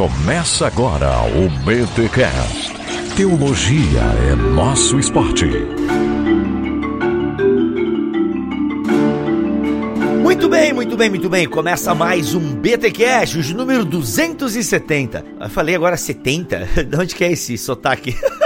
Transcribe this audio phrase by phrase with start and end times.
[0.00, 2.72] Começa agora o BTCast.
[3.14, 5.44] Teologia é nosso esporte.
[10.22, 11.46] Muito bem, muito bem, muito bem.
[11.46, 15.22] Começa mais um BTcast, o número 270.
[15.38, 16.68] Eu falei agora 70?
[16.88, 18.16] De onde que é esse sotaque?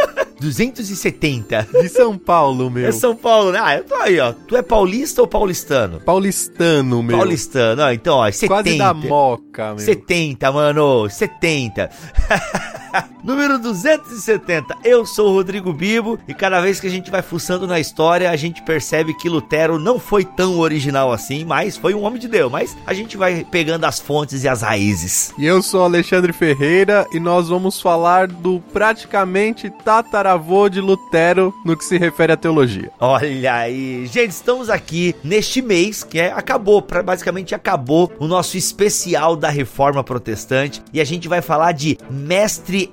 [0.44, 1.68] 270.
[1.80, 2.86] De São Paulo, meu.
[2.86, 3.60] É São Paulo, né?
[3.62, 4.32] Ah, eu tô aí, ó.
[4.32, 6.00] Tu é paulista ou paulistano?
[6.00, 7.16] Paulistano, meu.
[7.16, 8.46] Paulistano, ó, então, ó, 70.
[8.46, 9.78] Quase da moca, meu.
[9.78, 11.90] 70, mano, 70.
[13.24, 14.76] Número 270.
[14.84, 18.30] Eu sou o Rodrigo Bibo e cada vez que a gente vai fuçando na história,
[18.30, 22.28] a gente percebe que Lutero não foi tão original assim, mas foi um homem de
[22.28, 22.52] Deus.
[22.52, 25.32] Mas a gente vai pegando as fontes e as raízes.
[25.38, 31.78] E eu sou Alexandre Ferreira e nós vamos falar do praticamente tataravô de Lutero no
[31.78, 32.90] que se refere à teologia.
[33.00, 38.58] Olha aí, gente, estamos aqui neste mês que é, acabou, pra, basicamente acabou o nosso
[38.58, 42.90] especial da Reforma Protestante e a gente vai falar de Mestre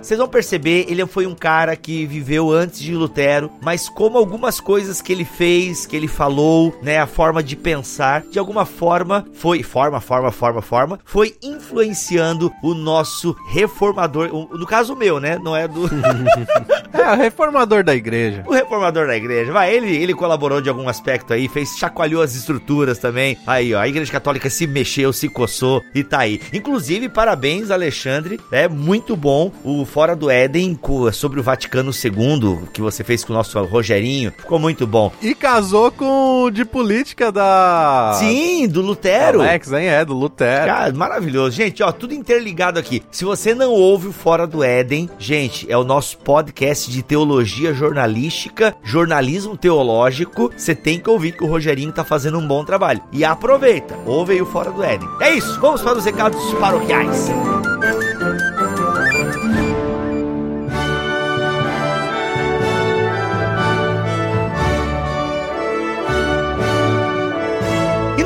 [0.00, 4.60] Vocês vão perceber, ele foi um cara que viveu antes de Lutero, mas como algumas
[4.60, 9.26] coisas que ele fez, que ele falou, né, a forma de pensar, de alguma forma
[9.34, 15.56] foi forma, forma, forma, forma, foi influenciando o nosso reformador, no caso meu, né, não
[15.56, 15.88] é do
[16.94, 18.44] É, o reformador da igreja.
[18.46, 19.52] o reformador da igreja.
[19.52, 23.36] Vai, ele, ele colaborou de algum aspecto aí, fez, chacoalhou as estruturas também.
[23.46, 26.40] Aí, ó, a igreja católica se mexeu, se coçou e tá aí.
[26.52, 28.38] Inclusive, parabéns, Alexandre.
[28.52, 30.78] É muito bom o Fora do Éden
[31.10, 34.30] sobre o Vaticano II, que você fez com o nosso Rogerinho.
[34.36, 35.10] Ficou muito bom.
[35.22, 38.16] E casou com o de política da.
[38.18, 39.40] Sim, do Lutero.
[39.40, 39.88] Alex, hein?
[39.88, 40.66] É, do Lutero.
[40.66, 41.56] Cara, maravilhoso.
[41.56, 43.02] Gente, ó, tudo interligado aqui.
[43.10, 47.72] Se você não ouve o Fora do Éden, gente, é o nosso podcast de teologia
[47.72, 50.52] jornalística, jornalismo teológico.
[50.54, 53.00] Você tem que ouvir que o Rogerinho tá fazendo um bom trabalho.
[53.10, 55.08] E aproveita, ouve aí o Fora do Éden.
[55.22, 57.30] É isso, vamos para os recados paroquiais.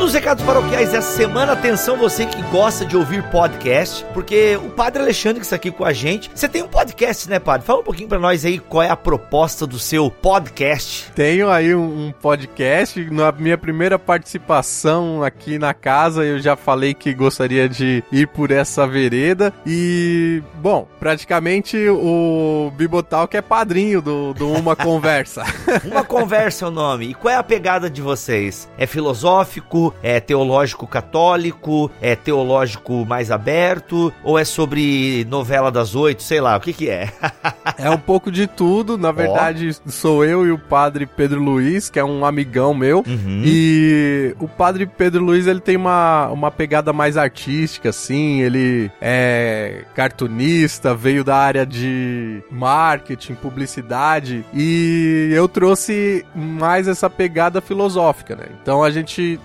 [0.09, 5.03] Nos recados paroquiais essa semana, atenção você que gosta de ouvir podcast, porque o Padre
[5.03, 7.67] Alexandre que está aqui com a gente, você tem um podcast, né, Padre?
[7.67, 11.13] Fala um pouquinho pra nós aí qual é a proposta do seu podcast.
[11.15, 12.99] Tenho aí um, um podcast.
[13.11, 18.51] Na minha primeira participação aqui na casa, eu já falei que gostaria de ir por
[18.51, 19.53] essa vereda.
[19.67, 25.45] E, bom, praticamente o Bibotalk é padrinho do, do Uma Conversa.
[25.85, 27.11] Uma conversa é o nome.
[27.11, 28.71] E qual é a pegada de vocês?
[28.79, 29.93] É filosófico?
[30.03, 31.91] É teológico católico?
[32.01, 34.13] É teológico mais aberto?
[34.23, 36.23] Ou é sobre novela das oito?
[36.23, 37.11] Sei lá, o que que é?
[37.79, 38.99] É um pouco de tudo.
[38.99, 43.05] Na verdade, sou eu e o padre Pedro Luiz, que é um amigão meu.
[43.07, 43.43] Uhum.
[43.45, 48.41] E o padre Pedro Luiz, ele tem uma, uma pegada mais artística, assim.
[48.41, 54.45] Ele é cartunista, veio da área de marketing, publicidade.
[54.53, 58.47] E eu trouxe mais essa pegada filosófica, né?
[58.61, 59.39] Então a gente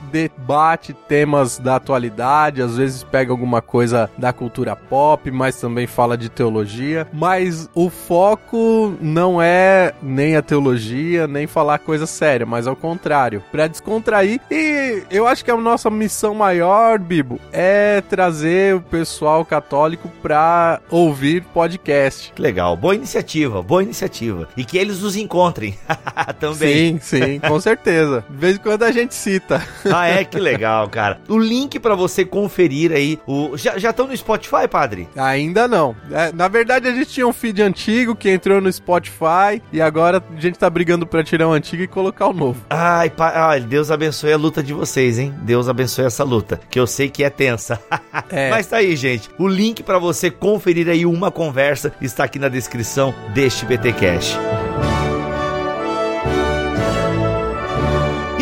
[0.44, 6.18] debate temas da atualidade, às vezes pega alguma coisa da cultura pop, mas também fala
[6.18, 7.08] de teologia.
[7.14, 13.42] Mas o foco não é nem a teologia, nem falar coisa séria, mas ao contrário,
[13.52, 14.42] para descontrair.
[14.52, 20.82] E eu acho que a nossa missão maior, Bibo, é trazer o pessoal católico pra
[20.90, 22.34] ouvir podcast.
[22.38, 24.50] Legal, boa iniciativa, boa iniciativa.
[24.58, 25.78] E que eles nos encontrem
[26.38, 27.00] também.
[27.00, 28.26] Sim, sim, com certeza.
[28.30, 29.66] De vez em quando a gente cita.
[29.86, 30.26] Ah, é?
[30.38, 31.20] Que legal, cara.
[31.28, 33.20] O link pra você conferir aí.
[33.28, 33.58] O...
[33.58, 35.08] Já estão no Spotify, padre?
[35.16, 35.96] Ainda não.
[36.12, 40.24] É, na verdade, a gente tinha um feed antigo que entrou no Spotify e agora
[40.36, 42.62] a gente tá brigando pra tirar o antigo e colocar o novo.
[42.70, 43.32] Ai, pa...
[43.50, 45.34] Ai, Deus abençoe a luta de vocês, hein?
[45.42, 47.80] Deus abençoe essa luta, que eu sei que é tensa.
[48.30, 48.50] É.
[48.50, 49.30] Mas tá aí, gente.
[49.38, 54.38] O link pra você conferir aí uma conversa está aqui na descrição deste BT Cash.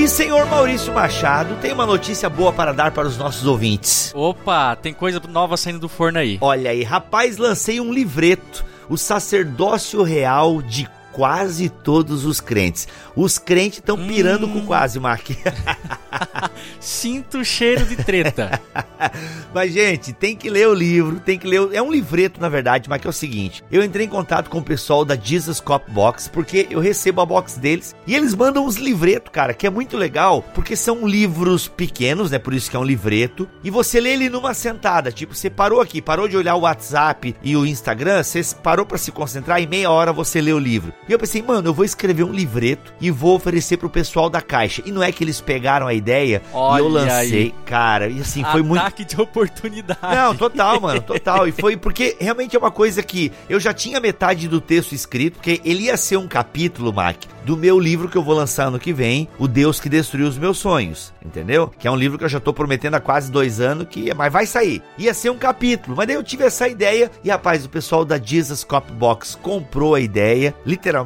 [0.02, 4.12] E senhor Maurício Machado, tem uma notícia boa para dar para os nossos ouvintes.
[4.16, 6.40] Opa, tem coisa nova saindo do forno aí.
[6.42, 12.88] Olha aí, rapaz, lancei um livreto, O Sacerdócio Real de Quase Todos os Crentes.
[13.16, 15.30] Os crentes estão pirando com quase, Mark.
[16.80, 18.60] Sinto o cheiro de treta.
[19.54, 21.60] Mas, gente, tem que ler o livro, tem que ler.
[21.62, 24.50] o- É um livreto, na verdade, mas que é o seguinte: eu entrei em contato
[24.50, 28.34] com o pessoal da Jesus Cop Box, porque eu recebo a box deles e eles
[28.34, 32.40] mandam uns livretos, cara, que é muito legal, porque são livros pequenos, né?
[32.40, 33.48] Por isso que é um livreto.
[33.64, 35.12] E você lê ele numa sentada.
[35.12, 38.98] Tipo, você parou aqui, parou de olhar o WhatsApp e o Instagram, você parou pra
[38.98, 40.94] se concentrar, em meia hora você lê o livro.
[41.12, 44.42] E eu pensei, mano, eu vou escrever um livreto e vou oferecer pro pessoal da
[44.42, 44.82] caixa.
[44.86, 46.42] E não é que eles pegaram a ideia.
[46.54, 47.56] Olha e eu lancei, aí.
[47.66, 50.00] cara, e assim, foi muito Ataque de oportunidade.
[50.02, 51.50] não, total, mano, total.
[51.50, 55.34] E foi porque realmente é uma coisa que eu já tinha metade do texto escrito,
[55.34, 58.80] porque ele ia ser um capítulo, Mac, do meu livro que eu vou lançar ano
[58.80, 61.74] que vem, O Deus que Destruiu os Meus Sonhos, entendeu?
[61.78, 64.32] Que é um livro que eu já tô prometendo há quase dois anos, que mas
[64.32, 64.82] vai sair.
[64.98, 68.18] Ia ser um capítulo, mas daí eu tive essa ideia e, rapaz, o pessoal da
[68.18, 71.01] Jesus Cop Box comprou a ideia, literalmente.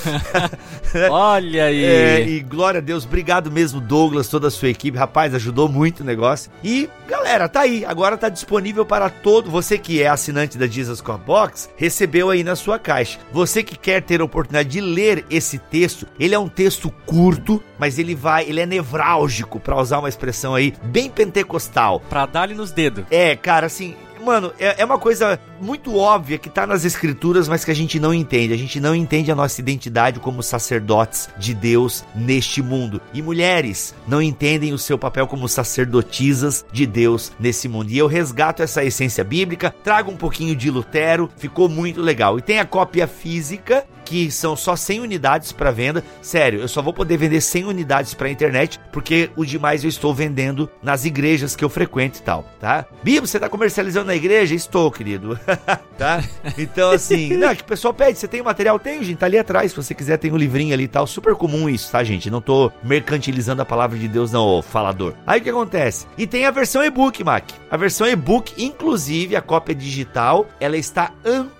[1.10, 1.84] Olha aí.
[1.84, 4.98] É, e glória a Deus, obrigado mesmo, Douglas, toda a sua equipe.
[4.98, 6.50] Rapaz, ajudou muito o negócio.
[6.62, 7.84] E, galera, tá aí.
[7.84, 9.50] Agora tá disponível para todo.
[9.50, 13.18] Você que é assinante da Jesus Core Box, recebeu aí na sua caixa.
[13.32, 17.62] Você que quer ter a oportunidade de ler esse texto, ele é um texto curto,
[17.78, 22.00] mas ele vai, ele é nevrálgico, para usar uma expressão aí bem pentecostal.
[22.08, 23.04] Pra dar-lhe nos dedos.
[23.10, 27.64] É, cara, assim, Mano, é, é uma coisa muito óbvia que tá nas escrituras, mas
[27.64, 28.52] que a gente não entende.
[28.52, 33.00] A gente não entende a nossa identidade como sacerdotes de Deus neste mundo.
[33.12, 37.90] E mulheres não entendem o seu papel como sacerdotisas de Deus nesse mundo.
[37.90, 42.38] E eu resgato essa essência bíblica, trago um pouquinho de Lutero, ficou muito legal.
[42.38, 46.02] E tem a cópia física que são só 100 unidades para venda.
[46.20, 50.12] Sério, eu só vou poder vender 100 unidades para internet, porque o demais eu estou
[50.12, 52.86] vendendo nas igrejas que eu frequento e tal, tá?
[53.04, 54.52] Bibo, você tá comercializando na igreja?
[54.52, 55.38] Estou, querido.
[55.96, 56.24] tá?
[56.58, 58.80] Então, assim, não, é que o pessoal pede, você tem o material?
[58.80, 61.06] Tem, gente, tá ali atrás, se você quiser, tem um livrinho ali e tal.
[61.06, 62.28] Super comum isso, tá, gente?
[62.28, 65.14] Não tô mercantilizando a palavra de Deus, não, ô falador.
[65.24, 66.08] Aí o que acontece?
[66.18, 67.44] E tem a versão e-book, Mac.
[67.70, 71.59] A versão e-book, inclusive a cópia digital, ela está ampliada.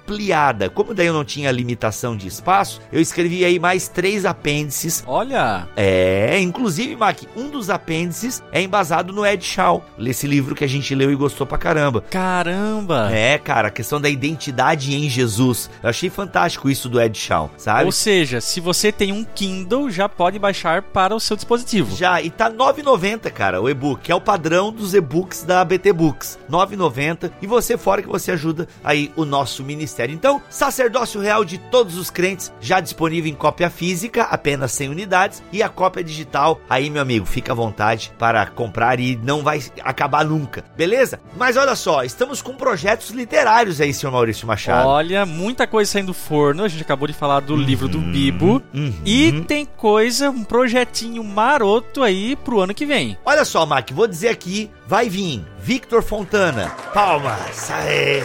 [0.70, 5.04] Como daí eu não tinha limitação de espaço, eu escrevi aí mais três apêndices.
[5.06, 5.68] Olha.
[5.76, 10.68] É, inclusive, Mac, um dos apêndices é embasado no Ed Shaw, esse livro que a
[10.68, 12.02] gente leu e gostou pra caramba.
[12.10, 13.10] Caramba.
[13.12, 15.70] É, cara, a questão da identidade em Jesus.
[15.82, 17.84] Eu achei fantástico isso do Ed Shaw, sabe?
[17.84, 21.94] Ou seja, se você tem um Kindle, já pode baixar para o seu dispositivo.
[21.96, 25.92] Já, e tá 9,90, cara, o e-book, que é o padrão dos e-books da BT
[25.92, 26.38] Books.
[26.50, 29.99] 9,90 e você fora que você ajuda aí o nosso ministério.
[30.08, 35.42] Então, Sacerdócio Real de todos os crentes, já disponível em cópia física, apenas 100 unidades,
[35.52, 39.60] e a cópia digital, aí meu amigo, fica à vontade para comprar e não vai
[39.82, 41.20] acabar nunca, beleza?
[41.36, 44.88] Mas olha só, estamos com projetos literários aí, senhor Maurício Machado.
[44.88, 46.64] Olha, muita coisa saindo do forno.
[46.64, 48.62] A gente acabou de falar do livro do Uhum, Bibo.
[48.74, 48.92] uhum.
[49.04, 53.16] E tem coisa, um projetinho maroto aí pro ano que vem.
[53.24, 58.22] Olha só, Mac, vou dizer aqui, vai vir Victor Fontana, palmas, aê.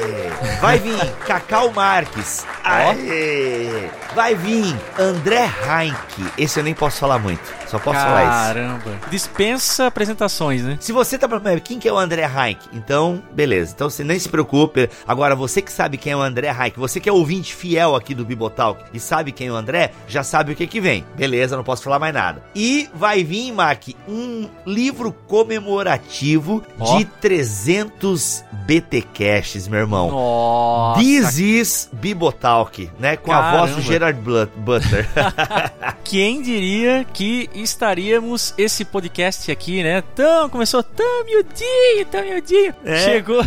[0.62, 0.98] Vai vir
[1.28, 3.90] Cacau Marques, aê.
[4.16, 7.44] Vai vir André Heinck, esse eu nem posso falar muito,
[7.78, 8.32] só posso falar isso.
[8.32, 9.00] Caramba.
[9.10, 10.78] Dispensa apresentações, né?
[10.80, 13.74] Se você tá perguntando quem que é o André Heinck, então, beleza.
[13.76, 14.90] Então você nem se preocupe.
[15.08, 18.14] Agora, você que sabe quem é o André Heinck, você que é ouvinte fiel aqui
[18.14, 21.06] do Bibotalk e sabe quem é o André, já sabe o que que vem.
[21.16, 22.44] Beleza, não posso falar mais nada.
[22.56, 26.98] E vai vir, Mac, um livro comemorativo Ó.
[26.98, 30.10] de 300 BTcasts, meu irmão.
[30.12, 31.00] Nossa.
[31.00, 33.18] This is Bibotalk, né?
[33.18, 33.92] Com a voz do Caramba.
[33.92, 34.20] Gerard
[34.58, 35.08] Butler.
[36.04, 40.02] Quem diria que estaríamos esse podcast aqui, né?
[40.16, 42.74] Tão, começou tão miudinho, tão miudinho.
[42.86, 42.98] É.
[42.98, 43.44] Chegou.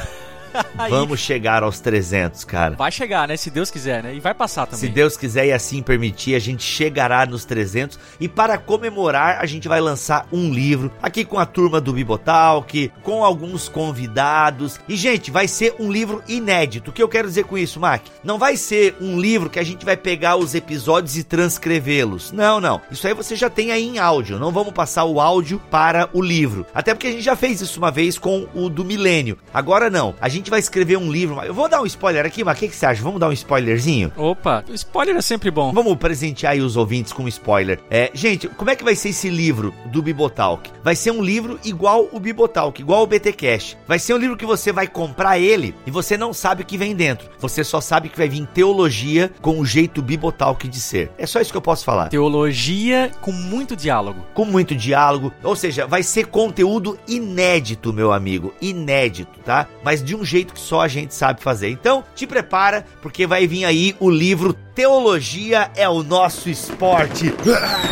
[0.89, 2.77] Vamos chegar aos 300, cara.
[2.77, 3.37] Vai chegar, né?
[3.37, 4.15] Se Deus quiser, né?
[4.15, 4.81] E vai passar também.
[4.81, 9.47] Se Deus quiser e assim permitir, a gente chegará nos 300 e para comemorar, a
[9.47, 14.81] gente vai lançar um livro aqui com a turma do Bibotalk, com alguns convidados.
[14.89, 16.91] E gente, vai ser um livro inédito.
[16.91, 18.03] O que eu quero dizer com isso, Mac?
[18.23, 22.33] Não vai ser um livro que a gente vai pegar os episódios e transcrevê-los.
[22.33, 22.81] Não, não.
[22.91, 24.39] Isso aí você já tem aí em áudio.
[24.39, 26.67] Não vamos passar o áudio para o livro.
[26.75, 29.39] Até porque a gente já fez isso uma vez com o do Milênio.
[29.53, 30.15] Agora não.
[30.21, 31.41] A gente vai escrever um livro.
[31.43, 33.03] Eu vou dar um spoiler aqui, mas o que, que você acha?
[33.03, 34.13] Vamos dar um spoilerzinho?
[34.17, 35.73] Opa, spoiler é sempre bom.
[35.73, 37.81] Vamos presentear aí os ouvintes com um spoiler.
[37.91, 40.71] É, gente, como é que vai ser esse livro do Bibotalk?
[40.83, 43.77] Vai ser um livro igual o Bibotalk, igual o BT Cash.
[43.87, 46.79] Vai ser um livro que você vai comprar ele e você não sabe o que
[46.79, 47.29] vem dentro.
[47.39, 51.11] Você só sabe que vai vir teologia com o jeito Bibotalk de ser.
[51.19, 52.09] É só isso que eu posso falar.
[52.09, 54.25] Teologia com muito diálogo.
[54.35, 59.67] Com muito diálogo, ou seja, vai ser conteúdo inédito, meu amigo, inédito, tá?
[59.83, 61.71] Mas de um jeito que só a gente sabe fazer.
[61.71, 67.35] Então, te prepara, porque vai vir aí o livro Teologia é o nosso esporte.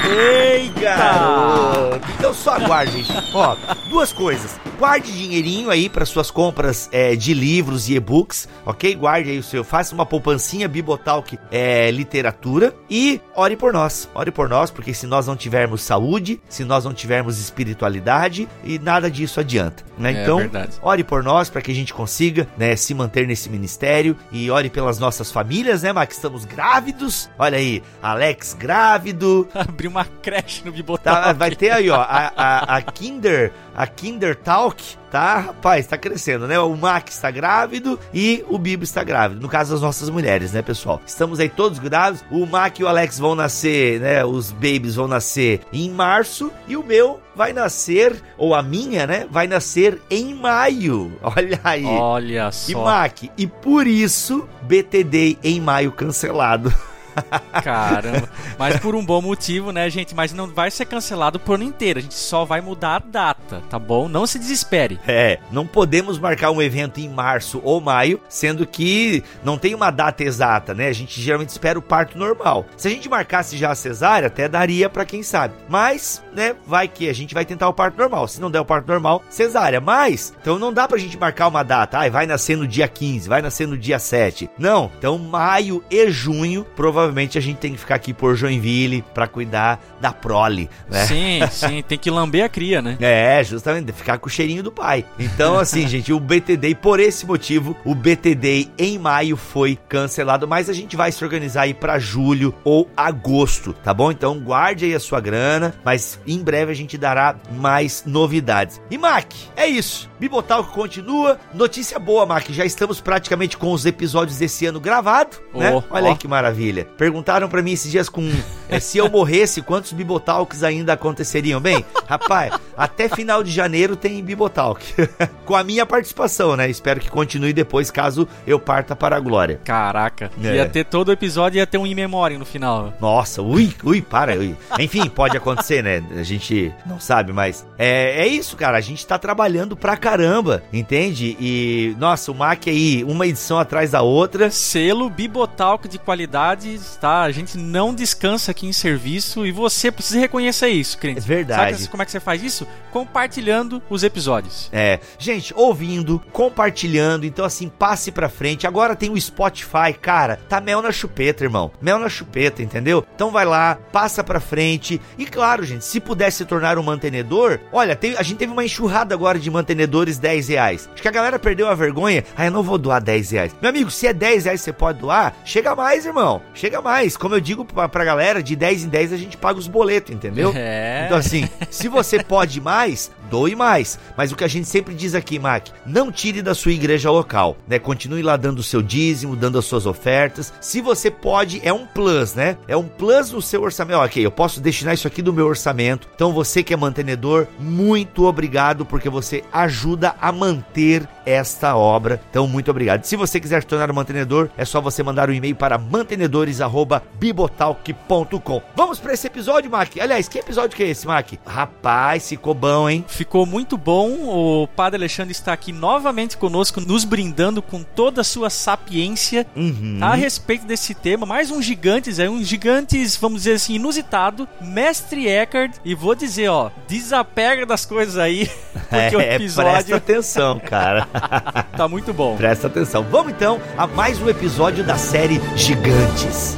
[0.08, 2.06] Ei, garoto!
[2.16, 3.34] Então só aguarde, gente.
[3.34, 3.56] Ó,
[3.90, 4.54] duas coisas.
[4.78, 8.94] Guarde dinheirinho aí para suas compras é, de livros e e-books, ok?
[8.94, 14.08] Guarde aí o seu, faça uma poupancinha Bibotalk é, literatura e ore por nós.
[14.14, 18.78] Ore por nós, porque se nós não tivermos saúde, se nós não tivermos espiritualidade, e
[18.78, 20.12] nada disso adianta, né?
[20.12, 20.76] É então, verdade.
[20.82, 24.68] ore por nós para que a gente consiga, né, se manter nesse ministério e ore
[24.68, 26.16] pelas nossas famílias, né, Max?
[26.16, 26.44] Estamos
[26.76, 27.30] grávidos.
[27.38, 31.32] Olha aí, Alex grávido, Abrir uma creche no Tá, Bibotalk.
[31.34, 35.38] vai ter aí, ó, a, a, a Kinder, a Kinder Talk, tá?
[35.38, 36.58] Rapaz, tá crescendo, né?
[36.58, 39.40] O Max está grávido e o Bibo está grávido.
[39.42, 41.00] No caso das nossas mulheres, né, pessoal?
[41.06, 42.24] Estamos aí todos grávidos.
[42.30, 44.24] O Mac e o Alex vão nascer, né?
[44.24, 49.26] Os babies vão nascer em março e o meu vai nascer, ou a minha, né?
[49.30, 51.12] Vai nascer em maio.
[51.22, 51.84] Olha aí.
[51.84, 56.72] Olha E só, Mac, e por isso BTD em maio cancelado.
[57.62, 58.28] caramba.
[58.58, 60.14] Mas por um bom motivo, né, gente?
[60.14, 61.98] Mas não vai ser cancelado por ano inteiro.
[61.98, 64.08] A gente só vai mudar a data, tá bom?
[64.08, 64.98] Não se desespere.
[65.06, 69.90] É, não podemos marcar um evento em março ou maio, sendo que não tem uma
[69.90, 70.88] data exata, né?
[70.88, 72.66] A gente geralmente espera o parto normal.
[72.76, 75.54] Se a gente marcasse já a cesárea, até daria pra quem sabe.
[75.68, 78.28] Mas, né, vai que a gente vai tentar o parto normal.
[78.28, 79.80] Se não der o parto normal, cesárea.
[79.80, 81.98] Mas, então não dá pra gente marcar uma data.
[81.98, 84.50] Ai, vai nascer no dia 15, vai nascer no dia 7.
[84.58, 89.26] Não, então maio e junho, provavelmente a gente tem que ficar aqui por Joinville pra
[89.26, 91.06] cuidar da prole, né?
[91.06, 92.96] Sim, sim, tem que lamber a cria, né?
[93.00, 95.04] É, justamente, ficar com o cheirinho do pai.
[95.18, 100.68] Então, assim, gente, o BTD, por esse motivo, o BTD em maio foi cancelado, mas
[100.68, 104.10] a gente vai se organizar aí pra julho ou agosto, tá bom?
[104.10, 108.80] Então, guarde aí a sua grana, mas em breve a gente dará mais novidades.
[108.90, 110.08] E Mac, é isso.
[110.18, 111.38] Bibotalk continua.
[111.52, 115.72] Notícia boa, Mac, já estamos praticamente com os episódios desse ano gravados, né?
[115.72, 116.16] Oh, Olha aí ó.
[116.16, 116.86] que maravilha.
[116.96, 118.30] Perguntaram pra mim esses dias com
[118.68, 121.60] é, se eu morresse, quantos Bibotalks ainda aconteceriam?
[121.60, 124.82] Bem, rapaz, até final de janeiro tem Bibotalk.
[125.44, 126.68] com a minha participação, né?
[126.68, 129.60] Espero que continue depois, caso eu parta para a glória.
[129.64, 130.56] Caraca, É.
[130.56, 132.92] ia ter todo o episódio e ia ter um in memória no final.
[133.00, 134.56] Nossa, ui, ui, para, ui.
[134.78, 136.02] Enfim, pode acontecer, né?
[136.18, 138.76] A gente não sabe, mas é, é isso, cara.
[138.78, 141.36] A gente tá trabalhando pra caramba, entende?
[141.38, 144.50] E, nossa, o Mac aí, uma edição atrás da outra.
[144.50, 147.22] Selo Bibotalk de qualidade, tá?
[147.22, 151.18] A gente não descansa aqui em serviço e você precisa reconhecer isso, crente.
[151.18, 151.76] É verdade.
[151.78, 152.66] Sabe como é que você faz isso?
[152.92, 154.68] Compartilhando os episódios.
[154.72, 158.66] É, gente, ouvindo, compartilhando, então assim, passe pra frente.
[158.66, 161.70] Agora tem o Spotify, cara, tá mel na chupeta, irmão.
[161.80, 163.04] Mel na chupeta, entendeu?
[163.14, 165.00] Então vai lá, passa pra frente.
[165.18, 168.64] E claro, gente, se puder se tornar um mantenedor, olha, tem- a gente teve uma
[168.64, 170.88] enxurrada agora de mantenedores 10 reais.
[170.92, 172.24] Acho que a galera perdeu a vergonha.
[172.36, 173.54] Ah, eu não vou doar 10 reais.
[173.60, 176.42] Meu amigo, se é 10 reais você pode doar, chega mais, irmão.
[176.54, 177.16] Chega mais.
[177.16, 180.14] Como eu digo pra, pra galera, de 10 em 10 a gente paga os boletos,
[180.14, 180.52] entendeu?
[180.54, 181.04] É.
[181.06, 183.98] Então, assim, se você pode mais, doe mais.
[184.16, 187.56] Mas o que a gente sempre diz aqui, Mac, não tire da sua igreja local,
[187.66, 187.78] né?
[187.78, 190.52] Continue lá dando o seu dízimo, dando as suas ofertas.
[190.60, 192.56] Se você pode, é um plus, né?
[192.66, 194.00] É um plus no seu orçamento.
[194.00, 196.08] Ok, eu posso destinar isso aqui do meu orçamento.
[196.14, 202.20] Então, você que é mantenedor, muito obrigado, porque você ajuda a manter esta obra.
[202.30, 203.04] Então, muito obrigado.
[203.04, 208.62] Se você quiser se tornar um mantenedor, é só você mandar um e-mail para mantenedores@bibotalk.com.
[208.76, 209.96] Vamos para esse episódio, Mac.
[210.00, 211.32] Aliás, que episódio que é esse, Mac?
[211.44, 213.04] Rapaz, ficou bom, hein?
[213.16, 214.10] Ficou muito bom.
[214.28, 219.98] O Padre Alexandre está aqui novamente conosco, nos brindando com toda a sua sapiência Uhum.
[220.02, 221.24] a respeito desse tema.
[221.24, 224.46] Mais um gigantes, é um gigantes, vamos dizer assim, inusitado.
[224.60, 225.72] Mestre Eckhart.
[225.84, 228.50] E vou dizer, ó, desapega das coisas aí,
[228.90, 231.08] porque o É, presta episódio atenção, cara.
[231.76, 232.36] tá muito bom.
[232.36, 233.02] presta atenção.
[233.10, 236.56] Vamos então a mais um episódio da série Gigantes.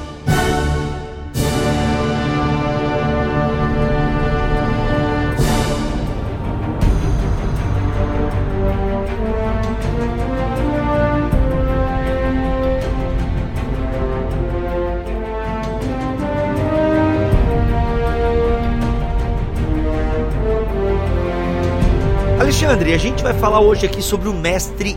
[22.68, 24.94] Alexandre, a gente vai falar hoje aqui sobre o mestre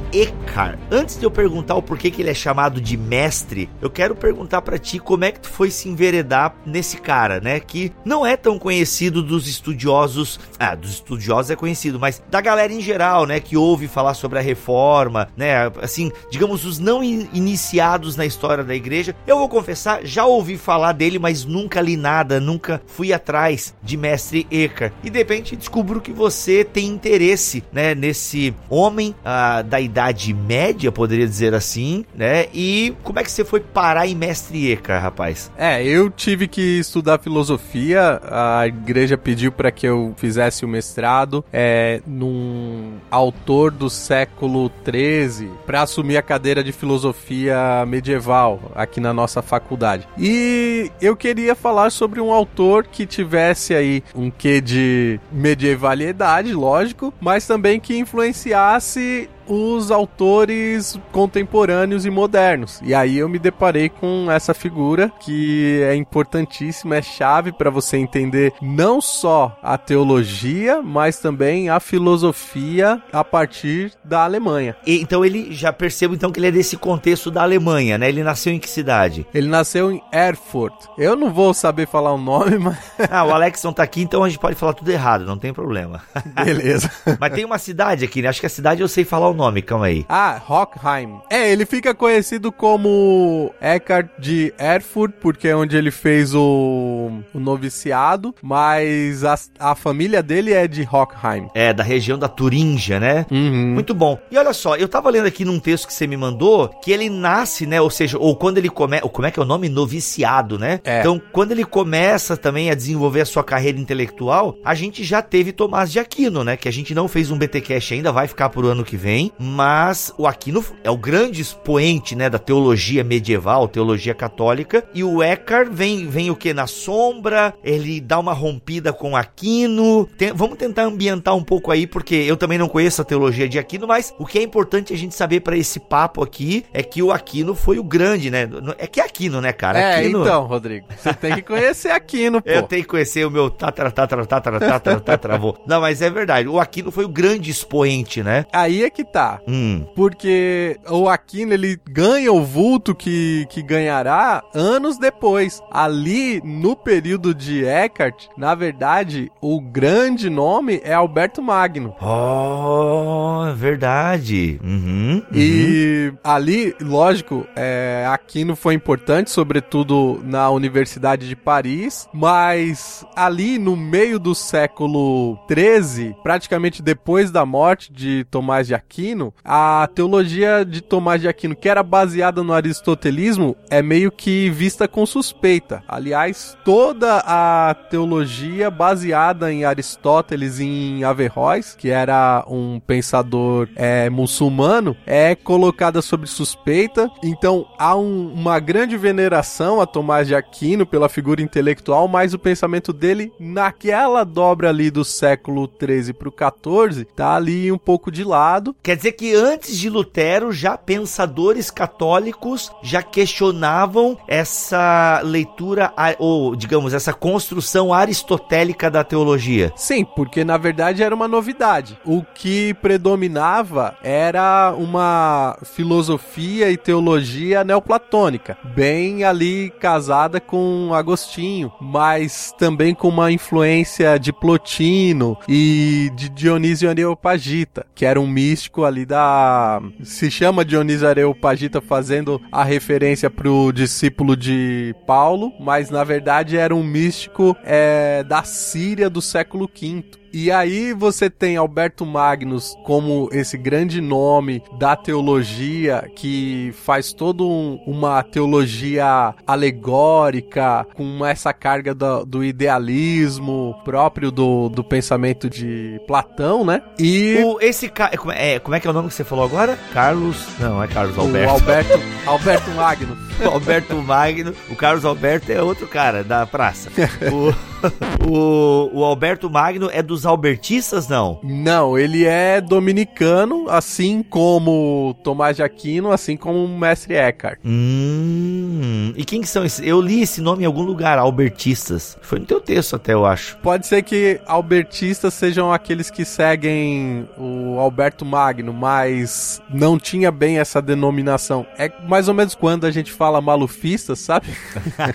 [0.92, 4.62] Antes de eu perguntar o porquê que ele é chamado de mestre, eu quero perguntar
[4.62, 7.60] pra ti como é que tu foi se enveredar nesse cara, né?
[7.60, 10.40] Que não é tão conhecido dos estudiosos.
[10.60, 13.40] Ah, dos estudiosos é conhecido, mas da galera em geral, né?
[13.40, 15.72] Que ouve falar sobre a reforma, né?
[15.82, 19.16] Assim, digamos, os não in- iniciados na história da igreja.
[19.26, 23.96] Eu vou confessar, já ouvi falar dele, mas nunca li nada, nunca fui atrás de
[23.98, 24.94] mestre Eckhart.
[25.04, 30.92] E de repente descubro que você tem interesse né, nesse homem ah, da idade média,
[30.92, 32.48] poderia dizer assim, né?
[32.54, 35.52] E como é que você foi parar em Mestre Eckhart, rapaz?
[35.58, 41.44] É, eu tive que estudar filosofia, a igreja pediu para que eu fizesse o mestrado
[41.52, 49.14] é, num autor do século 13 para assumir a cadeira de filosofia medieval aqui na
[49.14, 50.08] nossa faculdade.
[50.18, 57.14] E eu queria falar sobre um autor que tivesse aí um quê de medievalidade, lógico,
[57.20, 62.80] mas também que influenciasse os autores contemporâneos e modernos.
[62.84, 67.98] E aí eu me deparei com essa figura que é importantíssima, é chave para você
[67.98, 74.76] entender não só a teologia, mas também a filosofia a partir da Alemanha.
[74.86, 78.08] E, então ele já percebo então que ele é desse contexto da Alemanha, né?
[78.08, 79.26] Ele nasceu em que cidade?
[79.34, 80.74] Ele nasceu em Erfurt.
[80.98, 82.78] Eu não vou saber falar o nome, mas
[83.10, 85.54] Ah, o Alex não tá aqui, então a gente pode falar tudo errado, não tem
[85.54, 86.02] problema.
[86.46, 86.90] beleza.
[87.20, 88.30] Mas tem uma cidade aqui, né?
[88.30, 90.06] Acho que a cidade eu sei falar o nome, calma aí.
[90.10, 91.20] Ah, Hockheim.
[91.30, 97.40] É, ele fica conhecido como Eckhart de Erfurt, porque é onde ele fez o, o
[97.40, 101.48] noviciado, mas a, a família dele é de Hockheim.
[101.56, 103.26] É, da região da Turíngia, né?
[103.32, 103.74] Uhum.
[103.74, 104.20] Muito bom.
[104.30, 107.10] E olha só, eu tava lendo aqui num texto que você me mandou que ele
[107.10, 107.80] nasce, né?
[107.80, 109.08] Ou seja, ou quando ele começa.
[109.08, 109.70] Como é que é o nome?
[109.70, 110.80] Noviciado, né?
[110.84, 111.00] É.
[111.00, 115.52] Então, quando ele começa também a desenvolver a sua carreira intelectual, a gente já teve
[115.52, 116.58] Tomás de Aquino, né?
[116.58, 119.31] Que a gente não fez um BTcast ainda, vai ficar pro ano que vem.
[119.38, 122.30] Mas o Aquino é o grande expoente, né?
[122.30, 124.84] Da teologia medieval, teologia católica.
[124.94, 126.54] E o Eckhart vem, vem o que?
[126.54, 130.08] Na sombra, ele dá uma rompida com Aquino.
[130.18, 133.58] Tem- vamos tentar ambientar um pouco aí, porque eu também não conheço a teologia de
[133.60, 137.02] Aquino, mas o que é importante a gente saber para esse papo aqui é que
[137.02, 138.48] o Aquino foi o grande, né?
[138.78, 139.80] É que é Aquino, né, cara?
[139.80, 142.50] É, Aquino, então, Rodrigo, você tem que conhecer Aquino, pô.
[142.50, 145.58] Eu tenho que conhecer o meu tatara, tatara, tatara, tatara, tataravô.
[145.66, 146.48] Não, mas é verdade.
[146.48, 148.46] O Aquino foi o grande expoente, né?
[148.52, 149.04] Aí é que
[149.48, 149.86] Hum.
[149.96, 155.62] Porque o Aquino ele ganha o vulto que, que ganhará anos depois.
[155.72, 161.96] Ali, no período de Eckhart, na verdade, o grande nome é Alberto Magno.
[162.02, 164.60] Oh, é verdade.
[164.64, 165.24] Uhum, uhum.
[165.34, 173.76] E ali, lógico, é, Aquino foi importante, sobretudo na Universidade de Paris, mas ali no
[173.76, 179.01] meio do século XIII, praticamente depois da morte de Tomás de Aquino,
[179.44, 184.88] a teologia de Tomás de Aquino, que era baseada no aristotelismo, é meio que vista
[184.88, 185.84] com suspeita.
[185.88, 194.10] Aliás, toda a teologia baseada em Aristóteles e em Averroes, que era um pensador é,
[194.10, 197.10] muçulmano, é colocada sob suspeita.
[197.24, 202.40] Então há um- uma grande veneração a Tomás de Aquino pela figura intelectual, mas o
[202.40, 208.12] pensamento dele naquela dobra ali do século 13 para o 14 tá ali um pouco
[208.12, 208.76] de lado.
[208.92, 216.94] Quer dizer que antes de Lutero, já pensadores católicos já questionavam essa leitura, ou digamos,
[216.94, 219.72] essa construção aristotélica da teologia.
[219.78, 221.98] Sim, porque na verdade era uma novidade.
[222.04, 232.54] O que predominava era uma filosofia e teologia neoplatônica, bem ali casada com Agostinho, mas
[232.60, 239.06] também com uma influência de Plotino e de Dionísio Areopagita, que era um místico ali
[239.06, 246.58] da se chama Dionísio Areopagita fazendo a referência pro discípulo de Paulo, mas na verdade
[246.58, 250.21] era um místico é, da Síria do século V.
[250.34, 257.44] E aí você tem Alberto Magnus como esse grande nome da teologia que faz toda
[257.44, 266.00] um- uma teologia alegórica com essa carga do, do idealismo próprio do, do pensamento de
[266.08, 266.82] Platão, né?
[267.00, 268.18] E O, esse cara.
[268.18, 269.78] Como é, como é que é o nome que você falou agora?
[269.94, 270.46] Carlos.
[270.60, 271.52] Não, é Carlos o Alberto.
[271.54, 273.18] Alberto, Alberto Magnus.
[273.42, 274.54] O Alberto Magno.
[274.70, 276.90] O Carlos Alberto é outro cara da praça.
[277.32, 277.54] O,
[278.30, 281.40] o, o Alberto Magno é dos albertistas, não?
[281.44, 287.60] Não, ele é dominicano, assim como Tomás de Aquino, assim como o mestre Eckhart.
[287.66, 289.14] Hum.
[289.16, 289.86] E quem que são esses?
[289.86, 292.18] Eu li esse nome em algum lugar, albertistas.
[292.22, 293.58] Foi no teu texto até, eu acho.
[293.58, 300.60] Pode ser que albertistas sejam aqueles que seguem o Alberto Magno, mas não tinha bem
[300.60, 301.66] essa denominação.
[301.78, 304.48] É mais ou menos quando a gente fala malufista, sabe?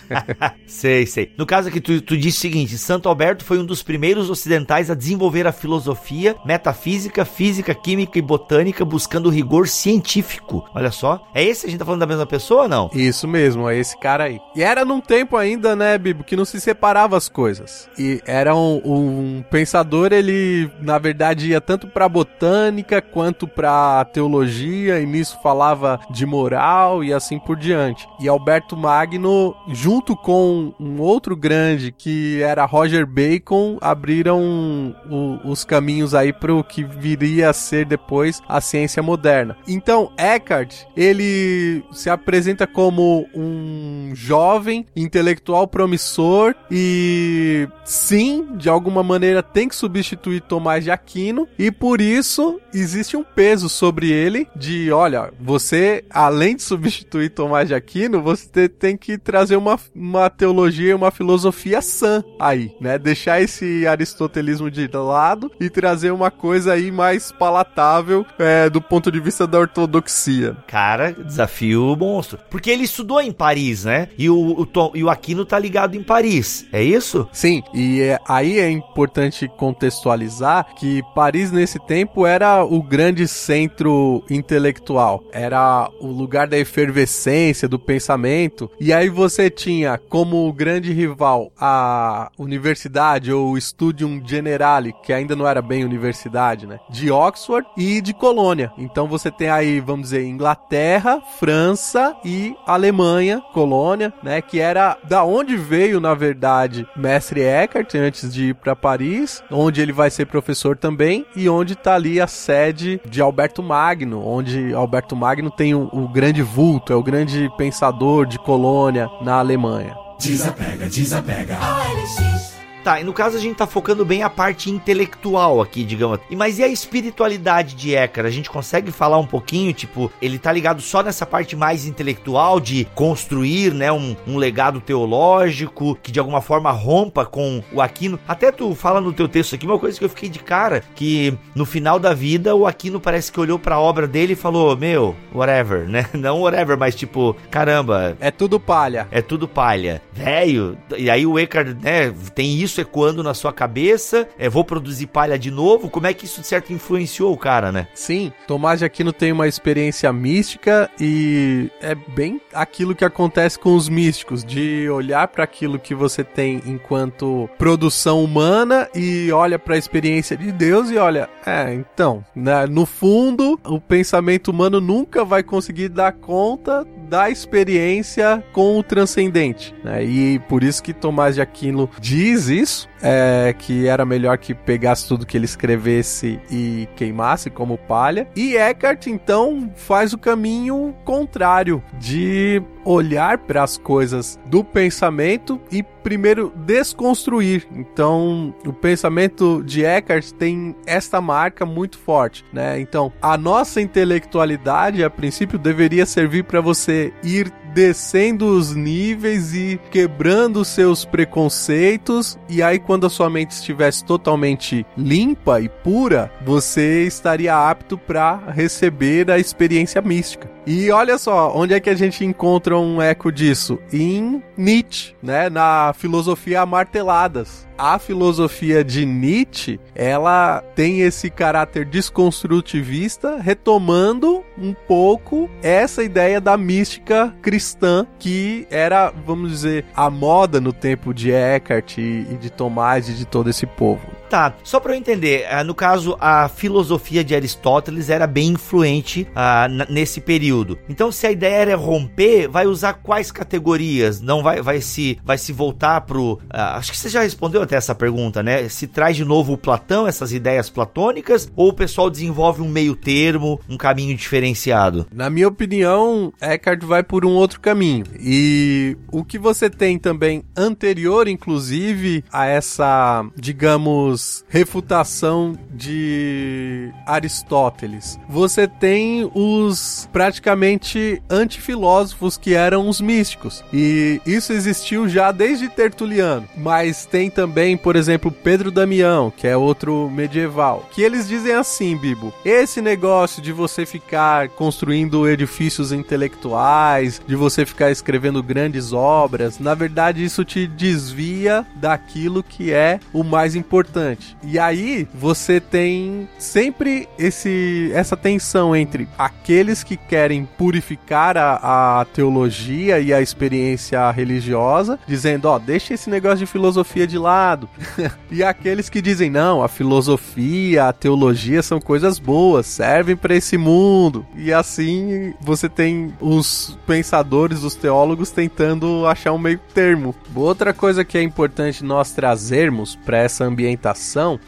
[0.67, 1.33] sei, sei.
[1.39, 4.31] No caso aqui, tu, tu disse o seguinte, seguinte: Santo Alberto foi um dos primeiros
[4.31, 10.65] ocidentais a desenvolver a filosofia, metafísica, física, química e botânica buscando rigor científico.
[10.75, 11.23] Olha só.
[11.35, 12.91] É esse a gente tá falando da mesma pessoa ou não?
[12.93, 14.41] Isso mesmo, é esse cara aí.
[14.55, 17.89] E era num tempo ainda, né, Bibo, que não se separava as coisas.
[17.99, 25.01] E era um, um pensador, ele na verdade ia tanto pra botânica quanto pra teologia,
[25.01, 28.09] e nisso falava de moral e assim por diante.
[28.21, 35.65] E Alberto Magno, junto com um outro grande que era Roger Bacon, abriram o, os
[35.65, 39.57] caminhos aí para o que viria a ser depois a ciência moderna.
[39.67, 49.43] Então, Eckhart, ele se apresenta como um jovem intelectual promissor e sim, de alguma maneira
[49.43, 54.91] tem que substituir Tomás de Aquino e por isso existe um peso sobre ele de,
[54.91, 60.97] olha, você além de substituir Tomás de Aquino, você tem que trazer uma, uma teologia,
[60.97, 62.99] uma filosofia sã aí, né?
[62.99, 69.11] Deixar esse aristotelismo de lado e trazer uma coisa aí mais palatável é, do ponto
[69.11, 70.57] de vista da ortodoxia.
[70.67, 72.39] Cara, desafio monstro.
[72.51, 74.09] Porque ele estudou em Paris, né?
[74.19, 77.29] E o, o, Tom, e o Aquino tá ligado em Paris, é isso?
[77.33, 84.23] Sim, e é, aí é importante contextualizar que Paris nesse tempo era o grande centro
[84.29, 91.53] intelectual, era o lugar da efervescência do pensamento, e aí você tinha como grande rival
[91.59, 94.21] a universidade ou o Studium
[94.67, 96.81] Generale, que ainda não era bem universidade, né?
[96.91, 98.73] De Oxford e de Colônia.
[98.77, 104.43] Então você tem aí, vamos dizer, Inglaterra, França e Alemanha, colônia, né?
[104.43, 109.81] Que era da onde veio, na verdade, Mestre Eckhart antes de ir para Paris, onde
[109.81, 114.75] ele vai ser professor também e onde tá ali a sede de Alberto Magno, onde
[114.75, 119.95] Alberto Magno tem o, o grande vulto, é o grande pensador de colônia na Alemanha.
[120.19, 121.57] Desapega, desapega.
[121.57, 122.46] OLX.
[122.87, 126.21] Tá, e no caso a gente tá focando bem a parte intelectual aqui, digamos.
[126.31, 128.29] E mas e a espiritualidade de Eckhart?
[128.29, 132.61] A gente consegue falar um pouquinho, tipo, ele tá ligado só nessa parte mais intelectual
[132.61, 138.21] de construir, né, um, um legado teológico que de alguma forma rompa com o Aquino.
[138.29, 141.37] Até tu fala no teu texto aqui uma coisa que eu fiquei de cara, que
[141.57, 144.77] no final da vida o Aquino parece que olhou para a obra dele e falou:
[144.77, 146.07] "Meu, whatever", né?
[146.15, 149.09] Não whatever, mas tipo, caramba, é tudo palha.
[149.11, 150.01] É tudo palha.
[150.13, 150.79] Velho.
[150.97, 154.29] E aí o Eckhart, né, tem isso isso ecoando na sua cabeça?
[154.39, 155.89] É, vou produzir palha de novo?
[155.89, 157.89] Como é que isso de certo influenciou o cara, né?
[157.95, 163.75] Sim, Tomás de Aquino tem uma experiência mística e é bem aquilo que acontece com
[163.75, 169.75] os místicos, de olhar para aquilo que você tem enquanto produção humana e olha para
[169.75, 175.25] a experiência de Deus e olha, é, então, né, no fundo, o pensamento humano nunca
[175.25, 180.05] vai conseguir dar conta da experiência com o transcendente, né?
[180.05, 184.53] E por isso que Tomás de Aquino diz isso isso, é, que era melhor que
[184.53, 188.29] pegasse tudo que ele escrevesse e queimasse como palha.
[188.35, 195.83] E Eckhart então faz o caminho contrário de olhar para as coisas do pensamento e
[195.83, 197.67] primeiro desconstruir.
[197.73, 202.81] Então, o pensamento de Eckhart tem esta marca muito forte, né?
[202.81, 209.79] Então, a nossa intelectualidade a princípio deveria servir para você ir descendo os níveis e
[209.91, 212.39] quebrando seus preconceitos.
[212.49, 218.51] E aí, quando a sua mente estivesse totalmente limpa e pura, você estaria apto para
[218.51, 220.56] receber a experiência mística.
[220.67, 223.79] E olha só, onde é que a gente encontra um eco disso?
[223.93, 225.49] Em Nietzsche, né?
[225.49, 235.51] Na filosofia marteladas a filosofia de Nietzsche, ela tem esse caráter desconstrutivista, retomando um pouco
[235.63, 241.99] essa ideia da mística cristã que era, vamos dizer, a moda no tempo de Eckhart
[241.99, 244.07] e de Tomás e de todo esse povo.
[244.29, 249.27] Tá, só para eu entender, ah, no caso a filosofia de Aristóteles era bem influente
[249.31, 250.79] uh, nesse período.
[250.89, 254.21] Então, se a ideia era romper, vai usar quais categorias?
[254.21, 256.35] Não vai, vai se, vai se voltar pro?
[256.35, 256.41] Uh,
[256.75, 258.69] acho que você já respondeu até essa pergunta, né?
[258.69, 262.97] Se traz de novo o Platão, essas ideias platônicas, ou o pessoal desenvolve um meio
[262.97, 265.07] termo, um caminho diferenciado?
[265.13, 268.05] Na minha opinião, Eckhart vai por um outro caminho.
[268.19, 274.16] E o que você tem também anterior, inclusive, a essa, digamos
[274.49, 278.19] refutação de Aristóteles.
[278.29, 283.65] Você tem os praticamente antifilósofos que eram os místicos.
[283.73, 286.49] E isso existiu já desde Tertuliano.
[286.57, 291.97] Mas tem também, por exemplo, Pedro Damião, que é outro medieval, que eles dizem assim,
[291.97, 299.59] Bibo: esse negócio de você ficar construindo edifícios intelectuais, de você ficar escrevendo grandes obras,
[299.59, 304.06] na verdade isso te desvia daquilo que é o mais importante.
[304.43, 312.05] E aí você tem sempre esse essa tensão entre aqueles que querem purificar a, a
[312.05, 317.69] teologia e a experiência religiosa, dizendo, ó, oh, deixa esse negócio de filosofia de lado.
[318.31, 323.57] e aqueles que dizem, não, a filosofia, a teologia são coisas boas, servem para esse
[323.57, 324.27] mundo.
[324.37, 330.15] E assim você tem os pensadores, os teólogos tentando achar um meio termo.
[330.35, 333.96] Outra coisa que é importante nós trazermos para essa ambientação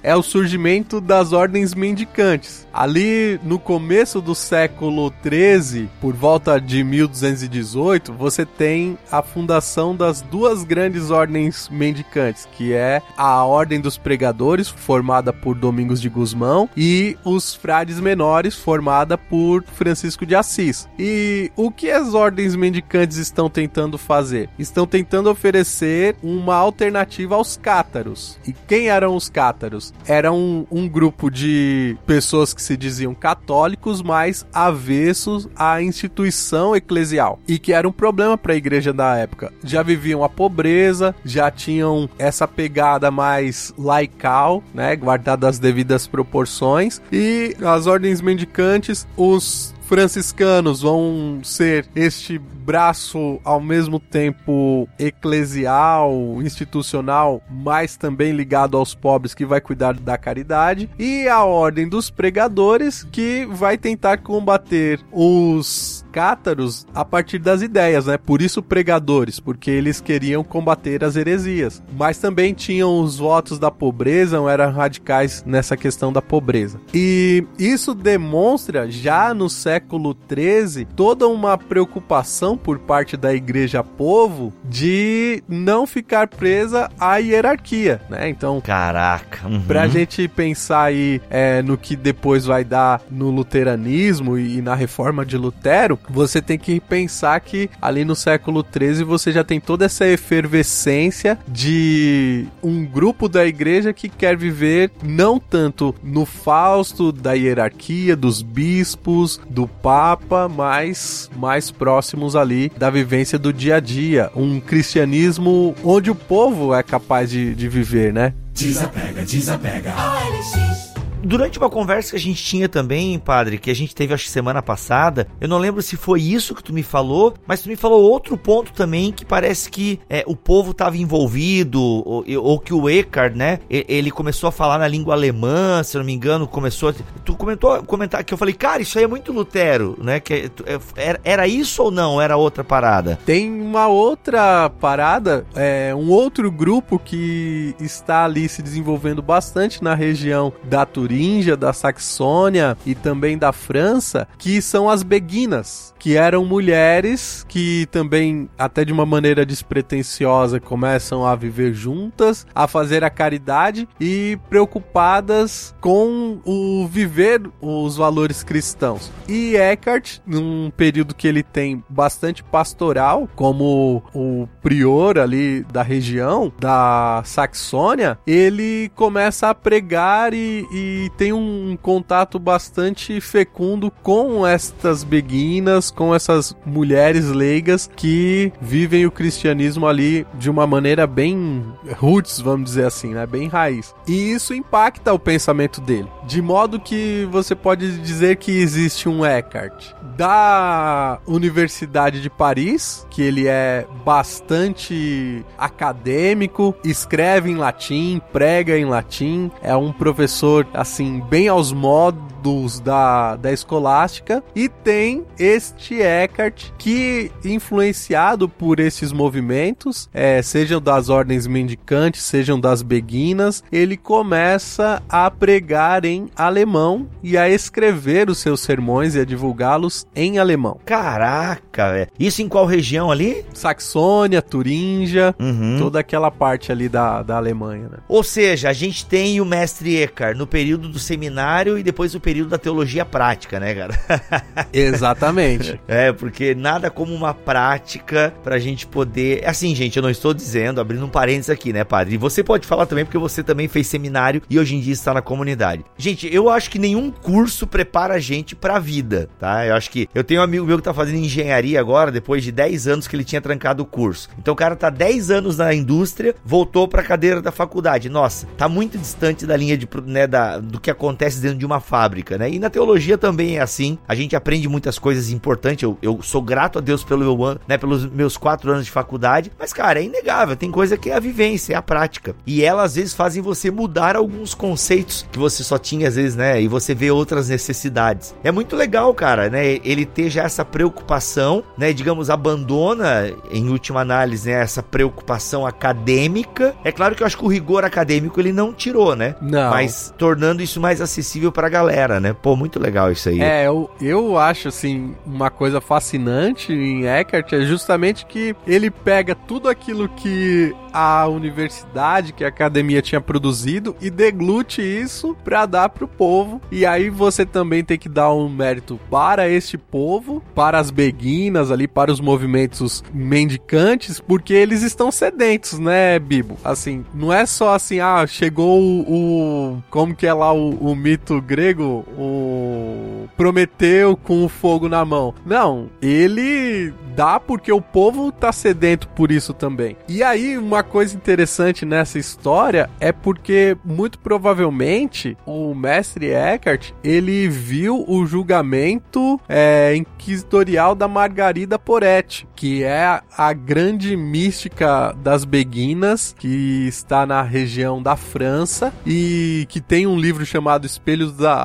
[0.03, 2.67] é o surgimento das ordens mendicantes.
[2.73, 10.21] Ali no começo do século 13, por volta de 1218, você tem a fundação das
[10.21, 16.69] duas grandes ordens mendicantes, que é a Ordem dos Pregadores, formada por Domingos de Gusmão,
[16.77, 20.89] e os Frades Menores, formada por Francisco de Assis.
[20.99, 24.49] E o que as ordens mendicantes estão tentando fazer?
[24.59, 28.39] Estão tentando oferecer uma alternativa aos cátaros.
[28.47, 29.95] E quem eram os cátaros?
[30.05, 37.39] Eram um, um grupo de pessoas que se diziam católicos, mas avessos à instituição eclesial
[37.47, 39.53] e que era um problema para a igreja da época.
[39.63, 47.01] Já viviam a pobreza, já tinham essa pegada mais laical, né, guardada as devidas proporções
[47.13, 57.43] e as ordens mendicantes, os franciscanos vão ser este braço ao mesmo tempo eclesial, institucional,
[57.51, 63.03] mas também ligado aos pobres que vai cuidar da caridade, e a ordem dos pregadores
[63.11, 68.17] que vai tentar combater os cátaros a partir das ideias, né?
[68.17, 71.83] Por isso pregadores, porque eles queriam combater as heresias.
[71.97, 76.81] Mas também tinham os votos da pobreza, eram radicais nessa questão da pobreza.
[76.95, 84.53] E isso demonstra já no século 13 toda uma preocupação por parte da igreja povo
[84.65, 88.29] de não ficar presa à hierarquia, né?
[88.29, 89.61] Então, caraca, uhum.
[89.63, 95.25] pra gente pensar aí é, no que depois vai dar no luteranismo e na reforma
[95.25, 99.85] de Lutero, você tem que pensar que ali no século 13 você já tem toda
[99.85, 107.33] essa efervescência de um grupo da igreja que quer viver não tanto no fausto da
[107.33, 114.31] hierarquia, dos bispos, do papa, mas mais próximos ali da vivência do dia a dia.
[114.35, 118.35] Um cristianismo onde o povo é capaz de, de viver, né?
[118.53, 119.95] Desapega, desapega.
[119.95, 120.88] OLX.
[121.23, 124.31] Durante uma conversa que a gente tinha também, padre, que a gente teve acho que
[124.31, 127.77] semana passada, eu não lembro se foi isso que tu me falou, mas tu me
[127.77, 132.73] falou outro ponto também que parece que é, o povo estava envolvido, ou, ou, que
[132.73, 136.47] o Eckhart, né, ele começou a falar na língua alemã, se eu não me engano,
[136.47, 136.91] começou.
[136.91, 140.21] A, tu comentou comentar que eu falei, cara, isso aí é muito Lutero, né?
[140.21, 142.21] Que é, é, era, era isso ou não?
[142.21, 143.19] Era outra parada?
[143.27, 149.95] Tem uma outra parada, é, um outro grupo que está ali se desenvolvendo bastante na
[149.95, 156.17] região da Turquia Turingia, da Saxônia e também da França, que são as beguinas, que
[156.17, 163.03] eram mulheres que também, até de uma maneira despretensiosa, começam a viver juntas, a fazer
[163.03, 169.11] a caridade e preocupadas com o viver os valores cristãos.
[169.27, 176.53] E Eckhart, num período que ele tem bastante pastoral, como o prior ali da região,
[176.61, 185.05] da Saxônia, ele começa a pregar e, e tem um contato bastante fecundo com estas
[185.05, 191.65] beguinas, com essas mulheres leigas que vivem o cristianismo ali de uma maneira bem
[191.97, 193.27] roots, vamos dizer assim, né?
[193.27, 193.95] Bem raiz.
[194.07, 196.09] E isso impacta o pensamento dele.
[196.27, 203.23] De modo que você pode dizer que existe um Eckhart da Universidade de Paris, que
[203.23, 211.49] ele é bastante acadêmico, escreve em latim, prega em latim, é um professor assim bem
[211.49, 220.09] aos modos dos da, da escolástica, e tem este Eckhart que, influenciado por esses movimentos,
[220.13, 227.37] é, sejam das ordens mendicantes, sejam das beguinas, ele começa a pregar em alemão e
[227.37, 230.79] a escrever os seus sermões e a divulgá-los em alemão.
[230.85, 232.09] Caraca, velho.
[232.19, 233.45] Isso em qual região ali?
[233.55, 235.77] Saxônia, Turingia, Uhum.
[235.79, 237.99] toda aquela parte ali da, da Alemanha, né?
[238.09, 242.21] Ou seja, a gente tem o mestre Eckhart no período do seminário e depois o
[242.29, 243.99] período da teologia prática, né, cara?
[244.71, 245.81] Exatamente.
[245.89, 249.49] É, porque nada como uma prática pra gente poder.
[249.49, 252.17] Assim, gente, eu não estou dizendo, abrindo um parênteses aqui, né, padre?
[252.17, 255.15] E você pode falar também, porque você também fez seminário e hoje em dia está
[255.15, 255.87] na comunidade.
[255.97, 259.65] Gente, eu acho que nenhum curso prepara a gente pra vida, tá?
[259.65, 260.07] Eu acho que.
[260.15, 263.17] Eu tenho um amigo meu que tá fazendo engenharia agora, depois de 10 anos que
[263.17, 264.29] ele tinha trancado o curso.
[264.39, 268.11] Então o cara tá 10 anos na indústria, voltou pra cadeira da faculdade.
[268.11, 271.81] Nossa, tá muito distante da linha de, né, da, do que acontece dentro de uma
[271.81, 272.51] fábrica, né?
[272.51, 273.99] E na teologia também é assim.
[274.07, 275.83] A gente aprende muitas coisas importantes.
[275.83, 278.91] Eu, eu sou grato a Deus pelo meu ano, né, pelos meus quatro anos de
[278.91, 279.53] faculdade.
[279.59, 280.57] Mas, cara, é inegável.
[280.57, 282.35] Tem coisa que é a vivência, é a prática.
[282.47, 286.37] E elas, às vezes, fazem você mudar alguns conceitos que você só tinha, às vezes,
[286.37, 286.61] né?
[286.61, 288.35] E você vê outras necessidades.
[288.43, 289.79] É muito legal, cara, né?
[289.85, 291.93] Ele ter já essa preocupação, né?
[291.93, 294.61] Digamos, abandona, em última análise, né?
[294.61, 296.75] Essa preocupação acadêmica.
[296.85, 299.35] É claro que eu acho que o rigor acadêmico ele não tirou, né?
[299.41, 299.71] Não.
[299.71, 302.33] Mas tornando isso mais acessível pra galera, né?
[302.33, 303.41] Pô, muito legal isso aí.
[303.41, 309.35] É, eu, eu acho, assim, uma coisa fascinante em Eckhart é justamente que ele pega
[309.35, 315.89] tudo aquilo que a universidade, que a academia tinha produzido e deglute isso pra dar
[315.91, 316.61] pro povo.
[316.73, 321.71] E aí você também tem que dar um mérito para este povo, para as beguinas
[321.71, 326.57] ali, para os movimentos mendicantes, porque eles estão sedentos, né, Bibo?
[326.65, 329.01] Assim, não é só assim, ah, chegou o.
[329.03, 331.98] o- como que é lá o, o mito grego?
[332.17, 335.35] O Prometeu com o fogo na mão.
[335.45, 339.97] Não, ele dá porque o povo tá sedento por isso também.
[340.09, 347.49] E aí, uma coisa interessante nessa história é porque, muito provavelmente, o mestre Eckhart, ele
[347.49, 356.35] viu o julgamento é, inquisitorial da Margarida Poretti, que é a, grande mística das beguinas,
[356.39, 361.61] que está na região da França e que tem um livro chamado Espelhos da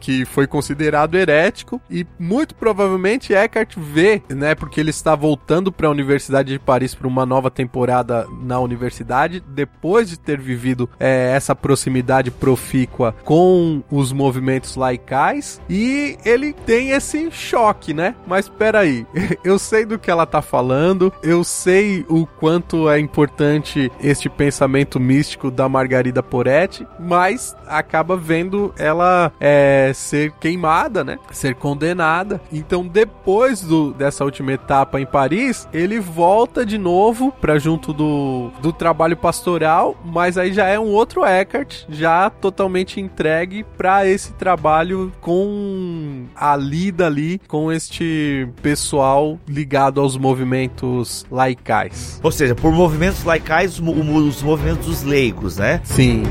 [0.00, 5.88] Que foi considerado herético e muito provavelmente Eckhart vê, né, porque ele está voltando para
[5.88, 11.32] a Universidade de Paris para uma nova temporada na universidade depois de ter vivido é,
[11.34, 18.14] essa proximidade profícua com os movimentos laicais e ele tem esse choque, né?
[18.26, 19.06] Mas espera aí,
[19.44, 25.00] eu sei do que ela tá falando, eu sei o quanto é importante este pensamento
[25.00, 29.63] místico da Margarida Poretti, mas acaba vendo ela é,
[29.94, 31.18] ser queimada, né?
[31.30, 32.40] Ser condenada.
[32.52, 38.50] Então, depois do, dessa última etapa em Paris, ele volta de novo para junto do,
[38.60, 44.32] do trabalho pastoral, mas aí já é um outro Eckhart, já totalmente entregue para esse
[44.32, 52.20] trabalho com a lida ali com este pessoal ligado aos movimentos laicais.
[52.22, 55.80] Ou seja, por movimentos laicais, os movimentos dos leigos, né?
[55.84, 56.24] Sim.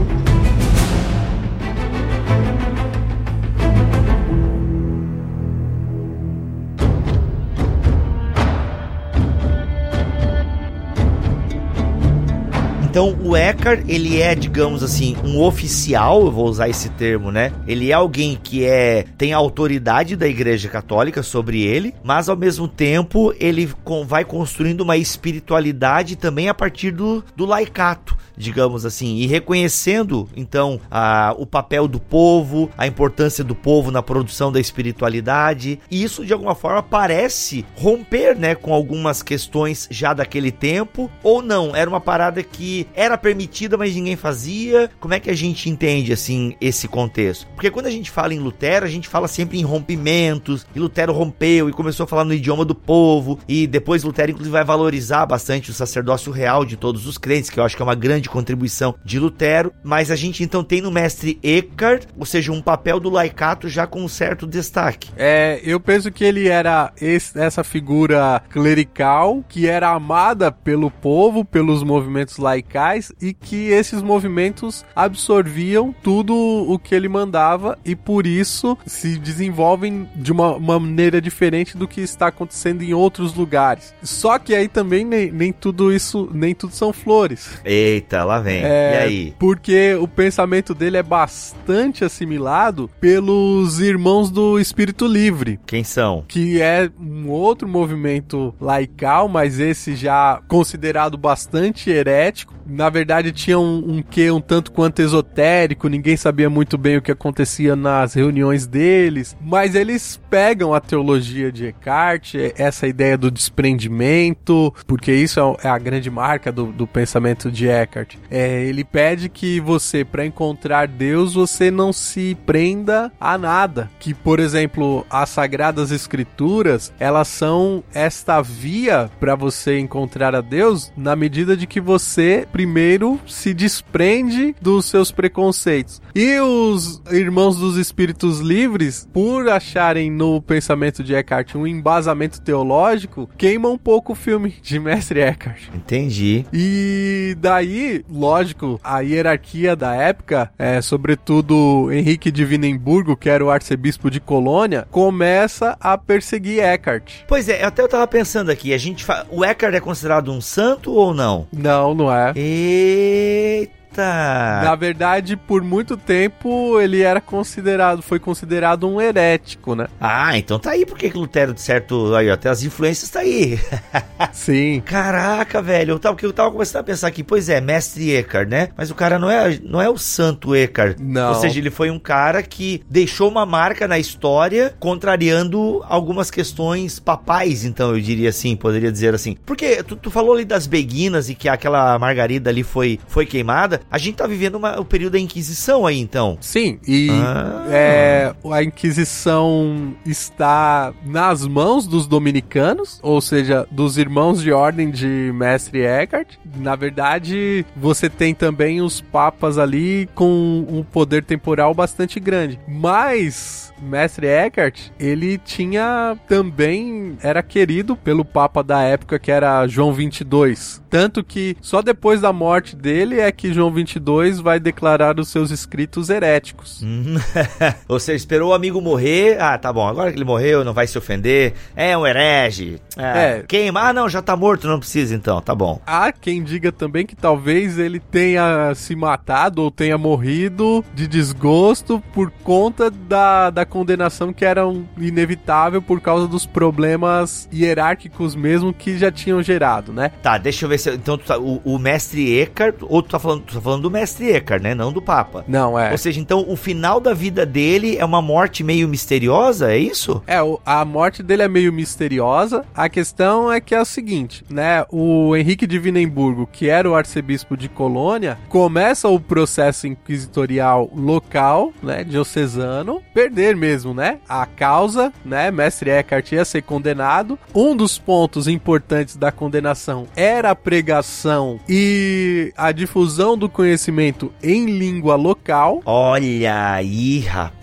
[12.93, 17.51] Então o Eckhart, ele é, digamos assim, um oficial, eu vou usar esse termo, né?
[17.65, 22.37] Ele é alguém que é tem a autoridade da Igreja Católica sobre ele, mas ao
[22.37, 23.67] mesmo tempo ele
[24.05, 30.79] vai construindo uma espiritualidade também a partir do, do laicato, digamos assim, e reconhecendo então
[30.89, 35.79] a, o papel do povo, a importância do povo na produção da espiritualidade.
[35.89, 41.41] E isso de alguma forma parece romper, né, com algumas questões já daquele tempo, ou
[41.41, 41.75] não?
[41.75, 44.89] Era uma parada que era permitida, mas ninguém fazia.
[44.99, 47.47] Como é que a gente entende assim esse contexto?
[47.55, 51.13] Porque quando a gente fala em Lutero, a gente fala sempre em rompimentos, e Lutero
[51.13, 55.25] rompeu e começou a falar no idioma do povo, e depois Lutero inclusive vai valorizar
[55.25, 58.22] bastante o sacerdócio real de todos os crentes, que eu acho que é uma grande
[58.29, 62.99] contribuição de Lutero, mas a gente então tem no mestre Eckhart, ou seja, um papel
[62.99, 65.09] do laicato já com um certo destaque.
[65.17, 71.45] É, eu penso que ele era esse- essa figura clerical que era amada pelo povo,
[71.45, 78.25] pelos movimentos laicais e que esses movimentos absorviam tudo o que ele mandava e por
[78.27, 83.93] isso se desenvolvem de uma, uma maneira diferente do que está acontecendo em outros lugares.
[84.01, 87.49] Só que aí também nem, nem tudo isso, nem tudo são flores.
[87.63, 88.63] Eita, Eita, lá vem.
[88.63, 89.33] É, e aí?
[89.39, 95.59] Porque o pensamento dele é bastante assimilado pelos irmãos do Espírito Livre.
[95.65, 96.23] Quem são?
[96.27, 102.53] Que é um outro movimento laical, mas esse já considerado bastante herético.
[102.65, 107.01] Na verdade, tinha um, um quê um tanto quanto esotérico, ninguém sabia muito bem o
[107.01, 113.29] que acontecia nas reuniões deles, mas eles pegam a teologia de Eckhart, essa ideia do
[113.29, 118.02] desprendimento, porque isso é a grande marca do, do pensamento de Eckhart.
[118.29, 123.89] É, ele pede que você, para encontrar Deus, você não se prenda a nada.
[123.99, 130.91] Que, por exemplo, as Sagradas Escrituras, elas são esta via para você encontrar a Deus
[130.95, 136.01] na medida de que você primeiro se desprende dos seus preconceitos.
[136.15, 143.29] E os irmãos dos espíritos livres, por acharem no pensamento de Eckhart um embasamento teológico,
[143.37, 145.69] queimam um pouco o filme de Mestre Eckhart.
[145.73, 146.45] Entendi.
[146.53, 153.51] E daí, lógico, a hierarquia da época, é, sobretudo Henrique de Vinenburgo, que era o
[153.51, 157.23] arcebispo de Colônia, começa a perseguir Eckhart.
[157.27, 159.25] Pois é, até eu tava pensando aqui, a gente fa...
[159.29, 161.47] o Eckhart é considerado um santo ou não?
[161.51, 162.33] Não, não é.
[162.35, 163.82] Eita!
[164.01, 169.87] Na verdade, por muito tempo ele era considerado, foi considerado um herético, né?
[169.99, 173.59] Ah, então tá aí porque que Lutero, de certo, aí até as influências tá aí.
[174.31, 174.81] Sim.
[174.85, 178.69] Caraca, velho, eu tava, eu tava começando a pensar aqui, pois é, mestre Eckhart, né?
[178.75, 180.97] Mas o cara não é, não é o santo Eckhart.
[180.99, 181.29] Não.
[181.29, 186.99] Ou seja, ele foi um cara que deixou uma marca na história, contrariando algumas questões
[186.99, 189.37] papais, então eu diria assim, poderia dizer assim.
[189.45, 193.81] Porque tu, tu falou ali das beguinas e que aquela margarida ali foi, foi queimada.
[193.89, 196.37] A gente tá vivendo uma, o período da Inquisição aí, então.
[196.41, 197.65] Sim, e Ah.
[197.69, 205.31] é, a Inquisição está nas mãos dos dominicanos, ou seja, dos irmãos de ordem de
[205.33, 206.35] Mestre Eckhart.
[206.57, 212.59] Na verdade, você tem também os papas ali com um poder temporal bastante grande.
[212.67, 219.91] Mas Mestre Eckhart, ele tinha também era querido pelo papa da época que era João
[219.93, 220.81] 22.
[220.89, 225.51] Tanto que só depois da morte dele é que João 22 vai declarar os seus
[225.51, 226.81] escritos heréticos.
[226.83, 227.15] Hum.
[227.87, 229.37] Ou seja, esperou o amigo morrer.
[229.41, 231.53] Ah, tá bom, agora que ele morreu, não vai se ofender.
[231.75, 232.79] É um herege.
[232.97, 233.43] Ah, É.
[233.47, 233.81] Queima.
[233.81, 235.81] Ah, não, já tá morto, não precisa então, tá bom.
[235.85, 242.01] Há quem diga também que talvez ele tenha se matado ou tenha morrido de desgosto
[242.13, 248.73] por conta da, da condenação que era um inevitável por causa dos problemas hierárquicos mesmo
[248.73, 250.11] que já tinham gerado, né?
[250.21, 250.91] Tá, deixa eu ver se.
[250.91, 254.31] Então, tá- o, o mestre Eckhart, ou tu tá, falando, tu tá falando do mestre
[254.31, 254.75] Eckhart, né?
[254.75, 255.43] Não do Papa.
[255.47, 255.91] Não, é.
[255.91, 260.21] Ou seja, então o final da vida dele é uma morte meio misteriosa, é isso?
[260.27, 262.65] É, a morte dele é meio misteriosa.
[262.75, 264.85] A questão é que é o seguinte, né?
[264.91, 271.73] O Henrique de Vinenburgo, que era o arcebispo de Colônia, começa o processo inquisitorial local,
[271.81, 274.19] né, diocesano, perder mesmo, né?
[274.27, 275.51] A causa, né?
[275.51, 277.37] Mestre Eckhart ia ser condenado.
[277.53, 284.65] Um dos pontos importantes da condenação era a pregação e a difusão do conhecimento em
[284.65, 285.81] língua local.
[285.85, 287.62] Olha aí, rapaz.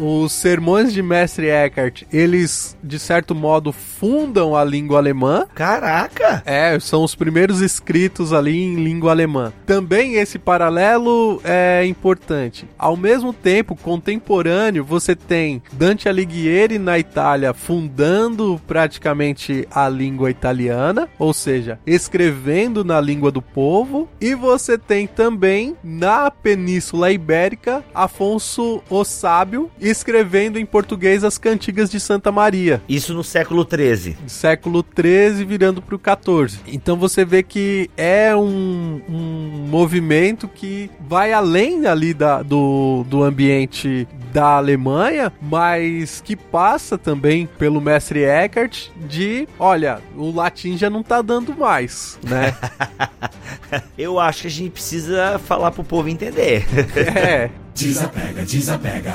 [0.00, 5.46] Os sermões de Mestre Eckhart, eles, de certo modo, fundam a língua alemã.
[5.54, 6.42] Caraca!
[6.46, 9.52] É, são os primeiros escritos ali em língua alemã.
[9.66, 12.66] Também esse paralelo é importante.
[12.78, 21.08] Ao mesmo tempo, contemporâneo, você tem Dante Alighieri na Itália fundando praticamente a língua italiana,
[21.18, 28.82] ou seja, escrevendo na língua do povo, e você tem também na Península Ibérica Afonso
[28.88, 34.18] o Sábio escrevendo em português as cantigas de Santa Maria Isso no século XIII.
[34.26, 36.60] século 13 virando para o 14.
[36.66, 43.22] Então você vê que é um, um movimento que vai além ali da, do, do
[43.22, 50.90] ambiente da Alemanha, mas que passa também pelo mestre Eckhart de, olha, o latim já
[50.90, 52.54] não tá dando mais, né?
[53.96, 56.66] Eu acho que a gente precisa falar pro povo entender.
[56.96, 57.50] é.
[57.74, 59.12] Desapega, desapega.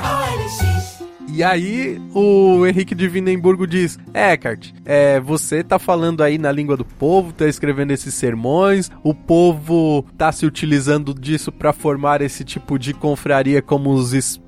[1.32, 6.76] E aí o Henrique de Vindenburgo diz: Eckhart, é, você tá falando aí na língua
[6.76, 12.44] do povo, tá escrevendo esses sermões, o povo tá se utilizando disso para formar esse
[12.44, 14.40] tipo de confraria como os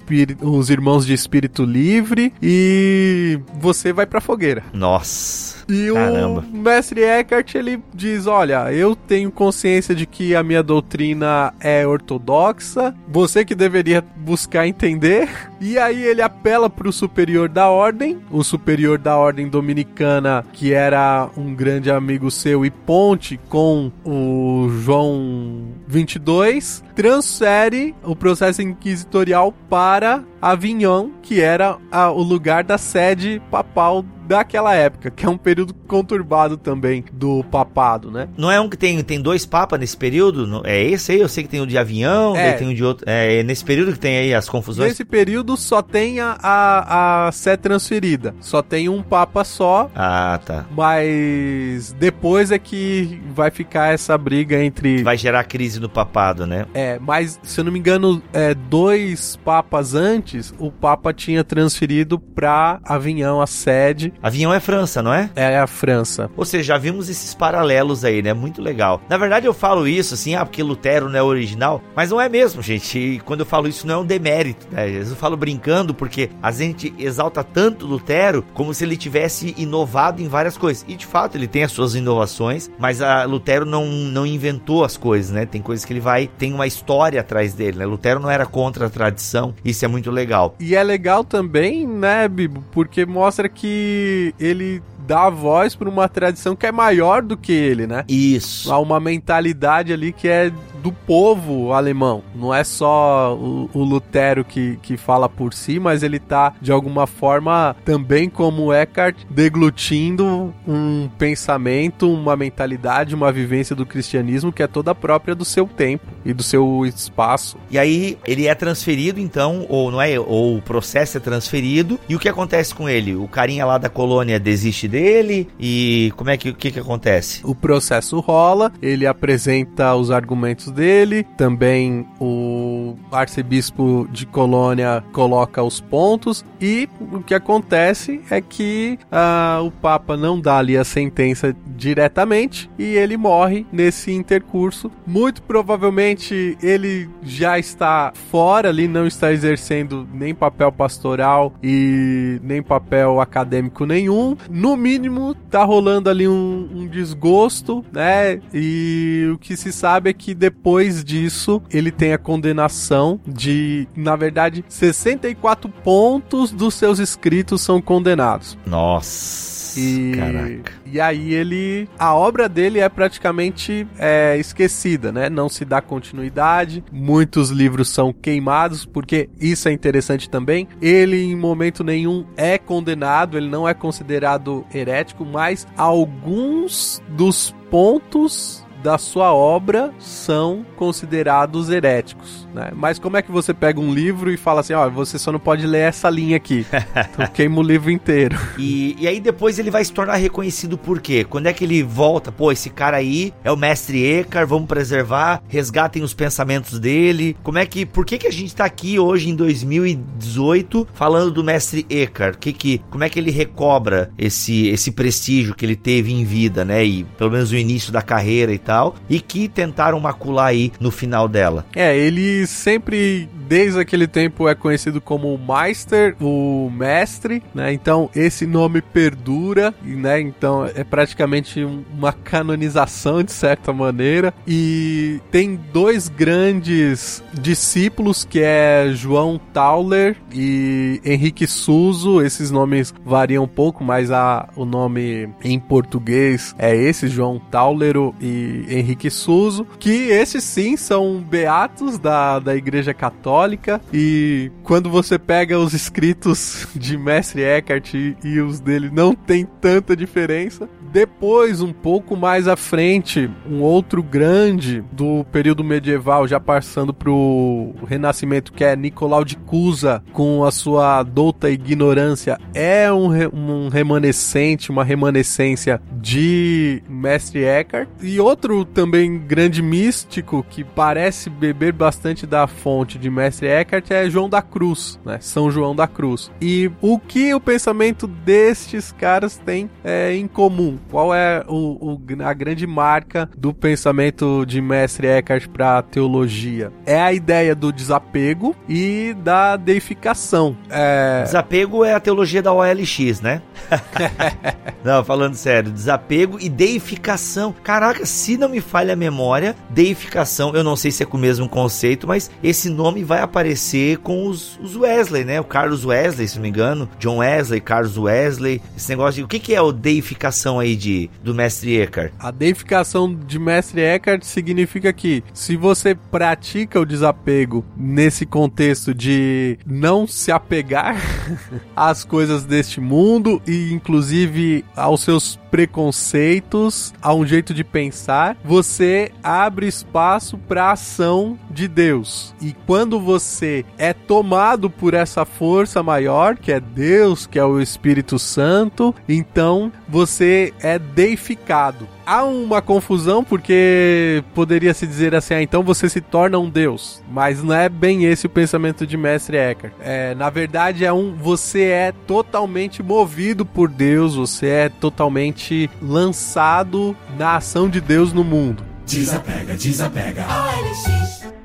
[0.43, 4.63] os irmãos de espírito livre e você vai pra fogueira.
[4.75, 5.52] Nossa.
[5.69, 6.45] E Caramba.
[6.53, 11.87] o mestre Eckhart ele diz: Olha, eu tenho consciência de que a minha doutrina é
[11.87, 15.29] ortodoxa, você que deveria buscar entender.
[15.61, 20.73] E aí ele apela para o superior da ordem, o superior da ordem dominicana, que
[20.73, 29.53] era um grande amigo seu e ponte com o João 22, transfere o processo inquisitorial
[29.69, 35.37] para Avignon, que era a, o lugar da sede papal daquela época, que é um
[35.37, 38.29] período conturbado também do papado, né?
[38.37, 40.63] Não é um que tem, tem dois papas nesse período?
[40.65, 41.21] É esse aí?
[41.21, 42.53] Eu sei que tem o de Avião, É.
[42.53, 43.05] tem o de outro.
[43.09, 44.91] É nesse período que tem aí as confusões?
[44.91, 50.41] Nesse período só tem a, a, a sé transferida, só tem um papa só, Ah,
[50.45, 50.65] tá.
[50.71, 56.65] mas depois é que vai ficar essa briga entre Vai gerar crise no papado, né?
[56.75, 62.19] É, mas se eu não me engano, é, dois papas antes, o papa tinha transferido
[62.19, 65.31] pra Avignon a sede, Avião é França, não é?
[65.35, 66.31] é a França.
[66.37, 68.33] Ou seja, já vimos esses paralelos aí, né?
[68.33, 69.01] Muito legal.
[69.09, 72.29] Na verdade, eu falo isso assim, ah, porque Lutero não é original, mas não é
[72.29, 72.99] mesmo, gente.
[72.99, 74.87] E quando eu falo isso, não é um demérito, né?
[74.87, 79.55] Às vezes Eu falo brincando porque a gente exalta tanto Lutero como se ele tivesse
[79.59, 80.85] inovado em várias coisas.
[80.89, 84.97] E de fato, ele tem as suas inovações, mas a Lutero não, não inventou as
[84.97, 85.47] coisas, né?
[85.47, 87.87] Tem coisas que ele vai, tem uma história atrás dele, né?
[87.87, 90.22] Lutero não era contra a tradição, isso é muito legal.
[90.59, 96.55] E é legal também, né, Bibo, porque mostra que ele dá voz para uma tradição
[96.55, 98.05] que é maior do que ele, né?
[98.09, 98.73] Isso.
[98.73, 100.53] Há uma mentalidade ali que é
[100.83, 102.23] do povo alemão.
[102.35, 106.73] Não é só o, o Lutero que, que fala por si, mas ele tá, de
[106.73, 114.63] alguma forma, também como Eckhart, deglutindo um pensamento, uma mentalidade, uma vivência do cristianismo que
[114.63, 117.57] é toda própria do seu tempo e do seu espaço.
[117.71, 121.99] E aí ele é transferido, então, ou não é, ou o processo é transferido.
[122.09, 123.15] E o que acontece com ele?
[123.15, 127.41] O carinha lá da colônia desiste dele e como é que o que que acontece?
[127.45, 135.81] O processo rola, ele apresenta os argumentos dele, também o arcebispo de Colônia coloca os
[135.81, 141.55] pontos e o que acontece é que ah, o Papa não dá ali a sentença
[141.77, 144.91] diretamente e ele morre nesse intercurso.
[145.07, 152.63] Muito provavelmente ele já está fora ali, não está exercendo nem papel pastoral e nem
[152.63, 154.37] papel acadêmico nenhum.
[154.49, 158.41] No mínimo, tá rolando ali um, um desgosto, né?
[158.55, 160.62] E o que se sabe é que depois
[161.05, 168.57] disso ele tem a condenação de, na verdade, 64 pontos dos seus escritos são condenados.
[168.67, 169.53] Nossa.
[169.79, 170.73] E, Caraca.
[170.85, 171.89] e aí ele.
[171.99, 175.31] A obra dele é praticamente é, esquecida, né?
[175.31, 176.85] Não se dá continuidade.
[176.93, 180.69] Muitos livros são queimados, porque isso é interessante também.
[180.81, 188.62] Ele, em momento nenhum, é condenado, ele não é considerado herético, mas alguns dos pontos
[188.83, 192.71] da sua obra são considerados heréticos, né?
[192.75, 195.39] Mas como é que você pega um livro e fala assim, ó, você só não
[195.39, 196.67] pode ler essa linha aqui.
[197.13, 198.39] Então queima o livro inteiro.
[198.59, 201.25] E, e aí depois ele vai se tornar reconhecido por quê?
[201.29, 202.31] Quando é que ele volta?
[202.31, 207.37] Pô, esse cara aí é o mestre Eckhart, vamos preservar, resgatem os pensamentos dele.
[207.43, 211.45] Como é que, por que que a gente tá aqui hoje em 2018 falando do
[211.45, 212.39] mestre Eckhart?
[212.39, 216.65] Que que, como é que ele recobra esse esse prestígio que ele teve em vida,
[216.65, 216.85] né?
[216.85, 218.72] E pelo menos no início da carreira e tal,
[219.09, 221.65] e que tentaram macular aí no final dela.
[221.75, 227.73] É, ele sempre, desde aquele tempo, é conhecido como o Meister, o mestre, né?
[227.73, 230.21] Então esse nome perdura, né?
[230.21, 234.33] Então é praticamente um- uma canonização de certa maneira.
[234.47, 242.21] E tem dois grandes discípulos que é João Tauler e Henrique Suso.
[242.23, 248.15] Esses nomes variam um pouco, mas a, o nome em português é esse, João Taulero
[248.21, 253.81] e Henrique Suso, que esses sim são beatos da, da Igreja Católica.
[253.93, 259.45] E quando você pega os escritos de Mestre Eckhart e, e os dele, não tem
[259.45, 260.69] tanta diferença.
[260.93, 267.75] Depois, um pouco mais à frente, um outro grande do período medieval, já passando pro
[267.87, 273.69] Renascimento, que é Nicolau de Cusa, com a sua douta ignorância, é um, re- um
[273.69, 277.89] remanescente, uma remanescência de Mestre Eckhart.
[278.03, 284.11] E outro também grande místico que parece beber bastante da fonte de Mestre Eckhart é
[284.11, 285.17] João da Cruz, né?
[285.21, 286.31] São João da Cruz.
[286.41, 290.79] E o que o pensamento destes caras tem é, em comum?
[290.91, 296.73] Qual é o, o- a grande marca do pensamento de Mestre Eckhart para a teologia?
[296.85, 300.57] É a ideia do desapego e da deificação.
[300.71, 303.43] É, Desapego é a teologia da OLX, né?
[304.85, 307.55] Não, falando sério, desapego e deificação.
[307.63, 311.21] Caraca, se não me falha a memória, deificação, eu não sei se é com o
[311.21, 315.41] mesmo conceito, mas esse nome vai aparecer com os, os Wesley, né?
[315.41, 319.29] O Carlos Wesley, se não me engano, John Wesley, Carlos Wesley, esse negócio de o
[319.29, 322.13] que, que é o deificação aí de do mestre Eckhart?
[322.19, 329.59] A deificação de mestre Eckhart significa que se você pratica o desapego nesse contexto de
[329.67, 330.97] não se apegar
[331.77, 339.13] às coisas deste mundo e inclusive aos seus preconceitos, a um jeito de pensar, você
[339.23, 342.35] abre espaço para a ação de Deus.
[342.41, 347.61] E quando você é tomado por essa força maior, que é Deus, que é o
[347.61, 351.87] Espírito Santo, então você é deificado.
[352.05, 357.03] Há uma confusão porque poderia se dizer assim, ah, então você se torna um Deus,
[357.11, 359.73] mas não é bem esse o pensamento de Mestre Eckhart.
[359.81, 366.97] É, na verdade é um, você é totalmente movido por Deus, você é totalmente lançado
[367.17, 368.65] na ação de Deus no mundo.
[368.87, 370.27] Desapega, desapega.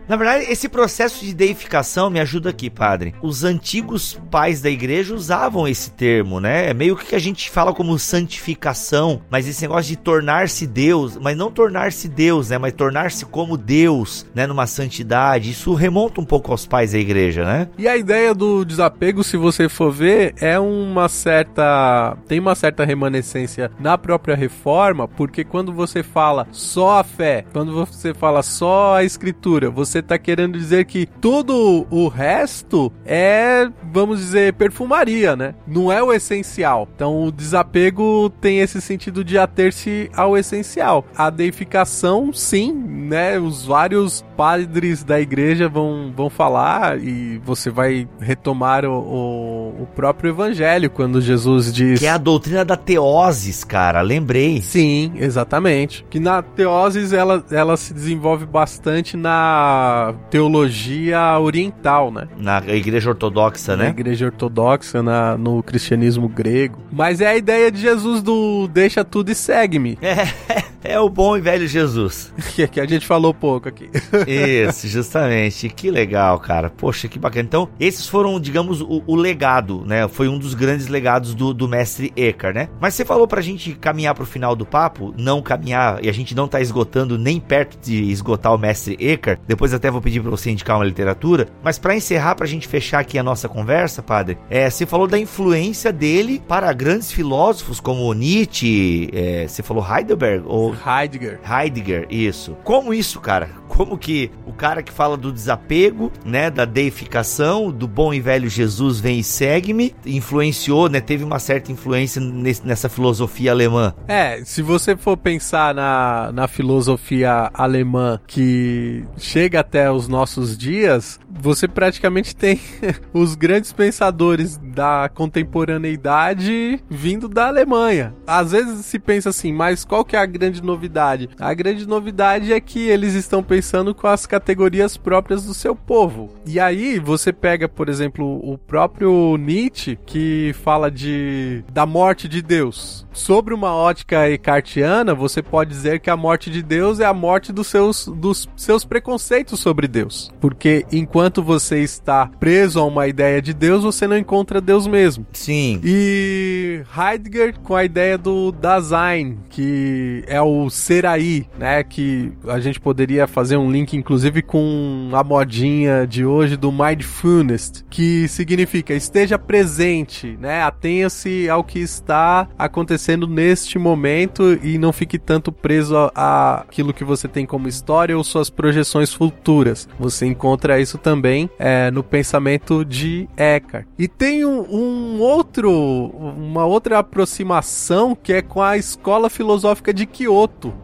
[0.07, 3.13] Na verdade, esse processo de deificação me ajuda aqui, padre.
[3.21, 6.69] Os antigos pais da igreja usavam esse termo, né?
[6.69, 11.35] É meio que a gente fala como santificação, mas esse negócio de tornar-se Deus, mas
[11.35, 12.57] não tornar-se Deus, né?
[12.57, 14.47] Mas tornar-se como Deus, né?
[14.47, 15.51] Numa santidade.
[15.51, 17.67] Isso remonta um pouco aos pais da igreja, né?
[17.77, 22.17] E a ideia do desapego, se você for ver, é uma certa.
[22.27, 27.73] tem uma certa remanescência na própria reforma, porque quando você fala só a fé, quando
[27.73, 34.19] você fala só a escritura, você está querendo dizer que tudo o resto é, vamos
[34.19, 35.55] dizer, perfumaria, né?
[35.65, 36.87] Não é o essencial.
[36.95, 41.05] Então o desapego tem esse sentido de ater-se ao essencial.
[41.15, 43.39] A deificação, sim, né?
[43.39, 49.87] Os vários padres da igreja vão, vão falar e você vai retomar o, o, o
[49.95, 51.99] próprio evangelho quando Jesus diz.
[51.99, 54.61] Que é a doutrina da teoses, cara, lembrei.
[54.61, 56.05] Sim, exatamente.
[56.09, 59.86] Que na teoses ela, ela se desenvolve bastante na
[60.29, 62.27] teologia oriental, né?
[62.37, 63.83] Na igreja ortodoxa, na né?
[63.85, 66.79] Na igreja ortodoxa, na, no cristianismo grego.
[66.91, 69.97] Mas é a ideia de Jesus do deixa tudo e segue-me.
[70.01, 70.27] É,
[70.83, 72.33] é o bom e velho Jesus.
[72.55, 73.89] que, que a gente falou pouco aqui.
[74.27, 75.69] Isso, justamente.
[75.69, 76.69] Que legal, cara.
[76.69, 77.45] Poxa, que bacana.
[77.45, 80.07] Então, esses foram, digamos, o, o legado, né?
[80.07, 82.69] Foi um dos grandes legados do, do mestre Eckhart, né?
[82.79, 86.35] Mas você falou pra gente caminhar pro final do papo, não caminhar, e a gente
[86.35, 89.39] não tá esgotando nem perto de esgotar o mestre Eckhart.
[89.47, 92.67] Depois até vou pedir para você indicar uma literatura, mas para encerrar, para a gente
[92.67, 97.79] fechar aqui a nossa conversa, padre, é, você falou da influência dele para grandes filósofos
[97.79, 101.39] como Nietzsche, é, você falou Heidelberg ou Heidegger.
[101.43, 102.57] Heidegger, isso.
[102.63, 103.49] Como isso, cara?
[103.67, 108.49] Como que o cara que fala do desapego, né, da deificação, do bom e velho
[108.49, 113.93] Jesus vem e segue-me, influenciou, né, teve uma certa influência nesse, nessa filosofia alemã.
[114.07, 121.19] É, se você for pensar na, na filosofia alemã que chega até os nossos dias,
[121.29, 122.59] você praticamente tem
[123.13, 128.13] os grandes pensadores da contemporaneidade vindo da Alemanha.
[128.25, 131.29] Às vezes se pensa assim, mas qual que é a grande novidade?
[131.39, 136.29] A grande novidade é que eles estão pensando com as categorias próprias do seu povo.
[136.45, 142.41] E aí você pega, por exemplo, o próprio Nietzsche que fala de da morte de
[142.41, 143.05] Deus.
[143.11, 147.51] Sobre uma ótica ecartiana, você pode dizer que a morte de Deus é a morte
[147.51, 150.31] dos seus dos seus preconceitos sobre Deus.
[150.39, 155.25] Porque enquanto você está preso a uma ideia de Deus, você não encontra Deus mesmo.
[155.33, 155.79] Sim.
[155.83, 161.83] E Heidegger com a ideia do Dasein, que é o ser aí, né?
[161.83, 167.85] Que a gente poderia fazer um link, inclusive, com a modinha de hoje do Mindfulness,
[167.89, 170.61] que significa esteja presente, né?
[170.61, 177.03] Atenha-se ao que está acontecendo neste momento e não fique tanto preso a, aquilo que
[177.03, 179.87] você tem como história ou suas projeções futuras.
[179.99, 183.85] Você encontra isso também é, no pensamento de Eckhart.
[183.97, 190.05] E tem um, um, outro, uma outra aproximação que é com a escola filosófica de
[190.05, 190.36] Kyoto,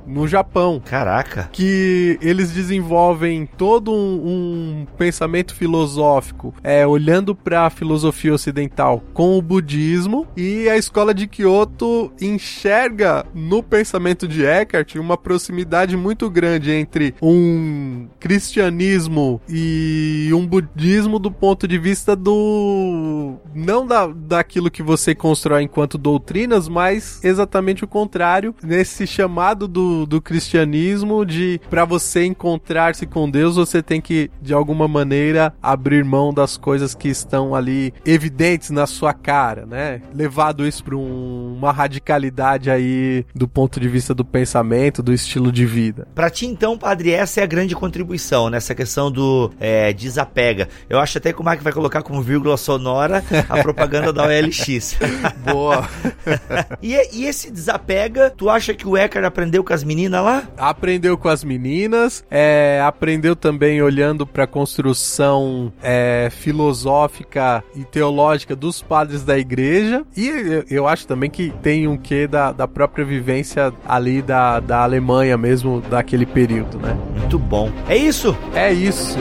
[0.07, 0.81] no Japão.
[0.83, 1.49] Caraca.
[1.51, 9.37] Que eles desenvolvem todo um, um pensamento filosófico, é, olhando para a filosofia ocidental com
[9.37, 16.29] o budismo, e a escola de Kyoto enxerga no pensamento de Eckhart uma proximidade muito
[16.29, 24.71] grande entre um cristianismo e um budismo do ponto de vista do não da, daquilo
[24.71, 31.59] que você constrói enquanto doutrinas, mas exatamente o contrário, nesse chamado do, do cristianismo de
[31.69, 36.95] para você encontrar-se com Deus, você tem que de alguma maneira abrir mão das coisas
[36.95, 40.01] que estão ali evidentes na sua cara, né?
[40.13, 45.51] Levado isso para um, uma radicalidade aí do ponto de vista do pensamento, do estilo
[45.51, 46.07] de vida.
[46.15, 50.69] Para ti então, padre, essa é a grande contribuição nessa questão do é, desapega.
[50.89, 54.97] Eu acho até que o Mark vai colocar como vírgula sonora a propaganda da OLX.
[55.43, 55.87] Boa.
[56.81, 60.43] e, e, esse desapega, tu acha que o Eckhart aprendeu com as meninas lá?
[60.55, 68.55] Aprendeu com as meninas, é, aprendeu também olhando para a construção é, filosófica e teológica
[68.55, 70.05] dos padres da igreja.
[70.15, 74.59] E eu, eu, acho também que tem um quê da, da própria vivência ali da,
[74.59, 76.95] da Alemanha mesmo, daquele período, né?
[77.17, 77.71] Muito bom.
[77.87, 78.37] É isso?
[78.53, 79.17] É isso.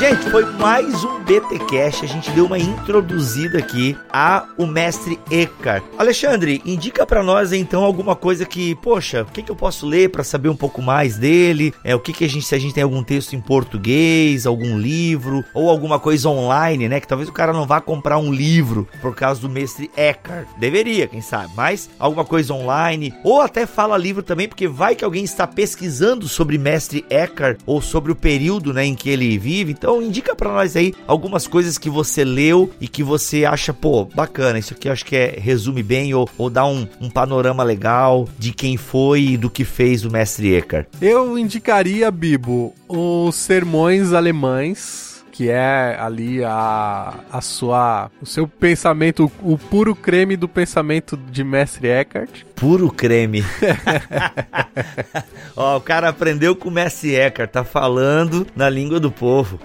[0.00, 2.06] Gente, foi mais um BTcast.
[2.06, 5.84] A gente deu uma introduzida aqui a o mestre Eckhart.
[5.98, 10.08] Alexandre, indica para nós então alguma coisa que, poxa, o que, que eu posso ler
[10.08, 11.74] para saber um pouco mais dele?
[11.84, 14.78] É o que que a gente se a gente tem algum texto em português, algum
[14.78, 16.98] livro ou alguma coisa online, né?
[16.98, 20.48] Que talvez o cara não vá comprar um livro por causa do mestre Eckhart.
[20.56, 25.04] Deveria, quem sabe, mas alguma coisa online ou até fala livro também, porque vai que
[25.04, 29.72] alguém está pesquisando sobre mestre Eckhart ou sobre o período, né, em que ele vive.
[29.72, 33.74] Então então indica para nós aí algumas coisas que você leu e que você acha,
[33.74, 34.56] pô, bacana.
[34.56, 38.28] Isso aqui eu acho que é, resume bem ou, ou dá um, um panorama legal
[38.38, 40.86] de quem foi e do que fez o mestre Eckhart.
[41.02, 49.32] Eu indicaria, Bibo, os sermões alemães que é ali a, a sua o seu pensamento,
[49.42, 53.42] o, o puro creme do pensamento de Mestre Eckhart puro creme.
[55.56, 59.58] Ó, o cara aprendeu com o Messi Eckhart, tá falando na língua do povo.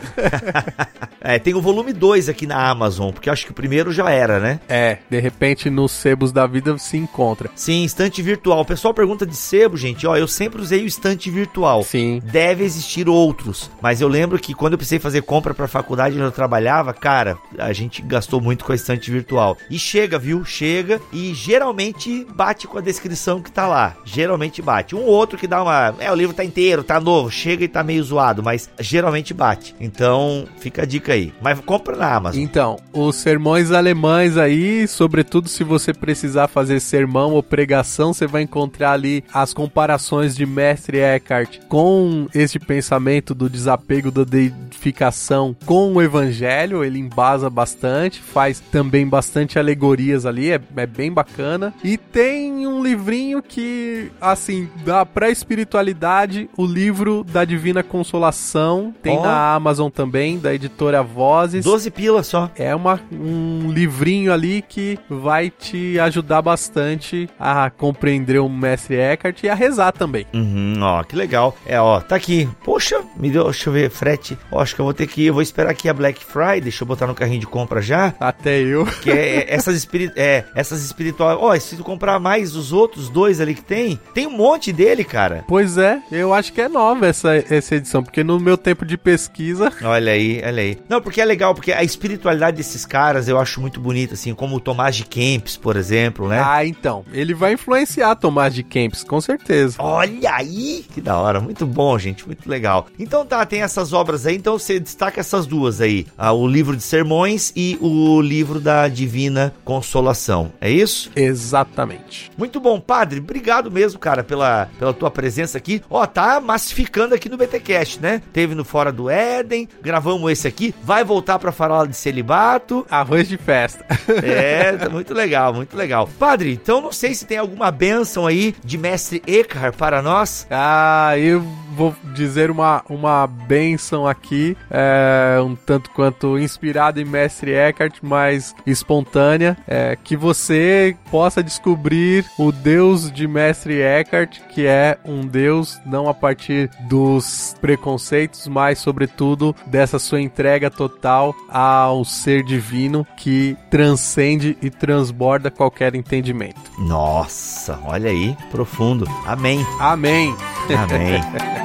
[1.20, 4.40] é, tem o volume 2 aqui na Amazon, porque acho que o primeiro já era,
[4.40, 4.62] né?
[4.70, 7.50] É, de repente nos sebos da vida se encontra.
[7.54, 8.62] Sim, estante virtual.
[8.62, 10.08] O pessoal pergunta de sebo, gente.
[10.08, 11.84] Ó, eu sempre usei o estante virtual.
[11.84, 12.22] Sim.
[12.24, 16.24] Deve existir outros, mas eu lembro que quando eu precisei fazer compra pra faculdade onde
[16.24, 19.58] eu trabalhava, cara, a gente gastou muito com a estante virtual.
[19.70, 20.46] E chega, viu?
[20.46, 23.96] Chega e geralmente bate com a descrição que tá lá.
[24.06, 24.96] Geralmente bate.
[24.96, 25.94] Um outro que dá uma.
[26.00, 29.76] É, o livro tá inteiro, tá novo, chega e tá meio zoado, mas geralmente bate.
[29.80, 31.34] Então, fica a dica aí.
[31.42, 32.42] Mas compra na Amazon.
[32.42, 38.44] Então, os sermões alemães aí, sobretudo se você precisar fazer sermão ou pregação, você vai
[38.44, 45.94] encontrar ali as comparações de Mestre Eckhart com este pensamento do desapego da deificação com
[45.94, 46.84] o evangelho.
[46.84, 51.74] Ele embasa bastante, faz também bastante alegorias ali, é, é bem bacana.
[51.84, 58.94] E tem um um livrinho que, assim, dá pra espiritualidade, o livro da Divina Consolação.
[59.02, 59.24] Tem oh.
[59.24, 61.64] na Amazon também, da editora Vozes.
[61.64, 62.52] 12 pilas só.
[62.58, 69.44] É uma, um livrinho ali que vai te ajudar bastante a compreender o Mestre Eckhart
[69.44, 70.26] e a rezar também.
[70.34, 71.56] Uhum, ó, que legal.
[71.66, 72.50] É, ó, tá aqui.
[72.64, 74.38] Poxa, me deu, deixa eu ver, frete.
[74.52, 76.62] Ó, acho que eu vou ter que ir, eu vou esperar aqui a Black Friday,
[76.62, 78.14] deixa eu botar no carrinho de compra já.
[78.20, 78.86] Até eu.
[79.02, 81.38] Que é, é essas, espirit é, essas espirituais.
[81.40, 84.72] Ó, se tu comprar mais os os outros dois ali que tem, tem um monte
[84.72, 85.44] dele, cara.
[85.48, 88.98] Pois é, eu acho que é nova essa, essa edição, porque no meu tempo de
[88.98, 89.72] pesquisa.
[89.84, 90.78] Olha aí, olha aí.
[90.90, 94.56] Não, porque é legal, porque a espiritualidade desses caras eu acho muito bonita, assim, como
[94.56, 96.42] o Tomás de Kempis, por exemplo, né?
[96.44, 97.06] Ah, então.
[97.14, 99.76] Ele vai influenciar Tomás de Kempis, com certeza.
[99.80, 100.86] Olha aí!
[100.94, 102.88] Que da hora, muito bom, gente, muito legal.
[102.98, 106.76] Então tá, tem essas obras aí, então você destaca essas duas aí: ah, o livro
[106.76, 110.52] de sermões e o livro da Divina Consolação.
[110.60, 111.12] É isso?
[111.16, 112.32] Exatamente.
[112.38, 113.20] Muito muito bom, padre.
[113.20, 115.82] Obrigado mesmo, cara, pela, pela tua presença aqui.
[115.90, 118.22] Ó, tá massificando aqui no BTcast, né?
[118.32, 120.74] Teve no Fora do Éden, gravamos esse aqui.
[120.84, 122.86] Vai voltar para falar de celibato.
[122.90, 123.86] Arroz de festa.
[124.26, 126.08] É, tá muito legal, muito legal.
[126.20, 130.48] Padre, então não sei se tem alguma bênção aí de mestre Eckhart para nós.
[130.50, 131.44] Ah, eu
[131.76, 138.56] vou dizer uma, uma benção aqui, é, um tanto quanto inspirada em Mestre Eckhart, mas
[138.66, 145.80] espontânea, é, que você possa descobrir o Deus de Mestre Eckhart, que é um Deus
[145.86, 153.58] não a partir dos preconceitos, mas sobretudo dessa sua entrega total ao ser divino que
[153.70, 156.72] transcende e transborda qualquer entendimento.
[156.80, 159.06] Nossa, olha aí, profundo.
[159.26, 159.66] Amém.
[159.80, 160.36] Amém.
[160.70, 161.56] Amém.